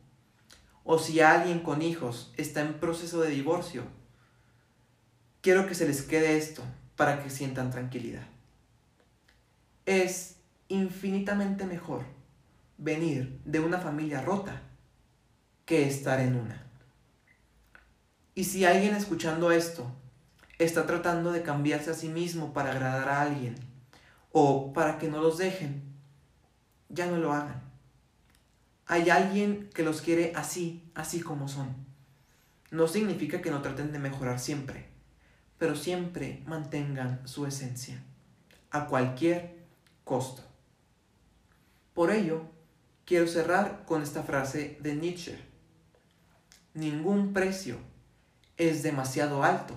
o 0.86 1.00
si 1.00 1.20
alguien 1.20 1.60
con 1.60 1.82
hijos 1.82 2.32
está 2.38 2.62
en 2.62 2.80
proceso 2.80 3.20
de 3.20 3.30
divorcio, 3.30 3.84
quiero 5.42 5.68
que 5.68 5.76
se 5.76 5.88
les 5.88 6.02
quede 6.02 6.38
esto 6.38 6.64
para 6.96 7.24
que 7.24 7.30
sientan 7.30 7.72
tranquilidad. 7.72 8.28
Es 9.86 10.38
infinitamente 10.70 11.66
mejor 11.66 12.06
venir 12.78 13.42
de 13.46 13.60
una 13.60 13.80
familia 13.80 14.22
rota 14.22 14.62
que 15.66 15.88
estar 15.88 16.20
en 16.20 16.36
una. 16.36 16.67
Y 18.38 18.44
si 18.44 18.66
alguien 18.66 18.94
escuchando 18.94 19.52
esto 19.52 19.92
está 20.60 20.86
tratando 20.86 21.32
de 21.32 21.42
cambiarse 21.42 21.90
a 21.90 21.96
sí 21.96 22.08
mismo 22.08 22.54
para 22.54 22.70
agradar 22.70 23.10
a 23.10 23.24
alguien 23.24 23.56
o 24.32 24.74
para 24.74 25.00
que 25.00 25.08
no 25.08 25.20
los 25.22 25.40
dejen, 25.40 25.82
ya 26.88 27.08
no 27.08 27.18
lo 27.18 27.34
hagan. 27.34 27.64
Hay 28.86 29.10
alguien 29.10 29.72
que 29.74 29.82
los 29.82 30.02
quiere 30.02 30.34
así, 30.36 30.88
así 30.94 31.22
como 31.22 31.48
son. 31.48 31.76
No 32.70 32.88
significa 32.88 33.42
que 33.42 33.50
no 33.50 33.64
traten 33.64 33.92
de 33.92 33.98
mejorar 33.98 34.40
siempre, 34.40 34.86
pero 35.58 35.76
siempre 35.76 36.44
mantengan 36.46 37.28
su 37.28 37.48
esencia, 37.48 38.04
a 38.70 38.86
cualquier 38.86 39.66
costo. 40.04 40.44
Por 41.96 42.12
ello, 42.12 42.44
quiero 43.04 43.26
cerrar 43.26 43.84
con 43.88 44.04
esta 44.04 44.22
frase 44.22 44.78
de 44.80 44.94
Nietzsche. 44.94 45.40
Ningún 46.76 47.34
precio 47.34 47.97
es 48.58 48.82
demasiado 48.84 49.44
alto 49.44 49.76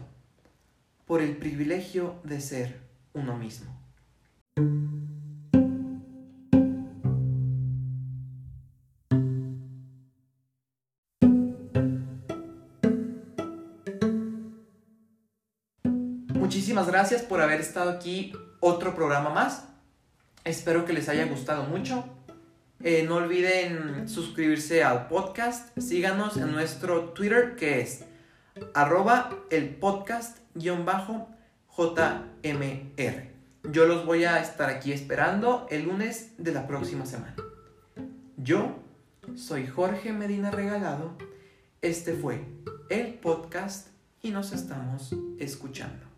por 1.07 1.21
el 1.21 1.37
privilegio 1.37 2.15
de 2.25 2.41
ser 2.41 2.81
uno 3.13 3.37
mismo. 3.37 3.77
Muchísimas 16.35 16.87
gracias 16.87 17.23
por 17.23 17.41
haber 17.41 17.61
estado 17.61 17.91
aquí 17.91 18.33
otro 18.61 18.95
programa 18.95 19.31
más. 19.31 19.65
Espero 20.45 20.85
que 20.85 20.93
les 20.93 21.09
haya 21.09 21.27
gustado 21.27 21.65
mucho. 21.65 22.05
Eh, 22.83 23.05
no 23.07 23.17
olviden 23.17 24.09
suscribirse 24.09 24.83
al 24.83 25.07
podcast. 25.07 25.77
Síganos 25.79 26.39
en 26.39 26.51
nuestro 26.53 27.11
Twitter 27.11 27.57
que 27.57 27.83
es 27.83 28.05
arroba 28.75 29.31
el 29.51 29.75
podcast 29.77 30.39
JMR. 31.77 33.31
Yo 33.71 33.87
los 33.87 34.07
voy 34.07 34.25
a 34.25 34.41
estar 34.41 34.71
aquí 34.71 34.93
esperando 34.93 35.67
el 35.71 35.85
lunes 35.85 36.33
de 36.39 36.53
la 36.53 36.67
próxima 36.67 37.07
semana. 37.07 37.37
Yo 38.37 38.77
soy 39.37 39.67
Jorge 39.67 40.13
Medina 40.13 40.51
Regalado. 40.51 41.17
Este 41.83 42.15
fue 42.15 42.45
el 42.89 43.15
podcast 43.15 43.89
y 44.23 44.31
nos 44.31 44.53
estamos 44.53 45.15
escuchando. 45.39 46.10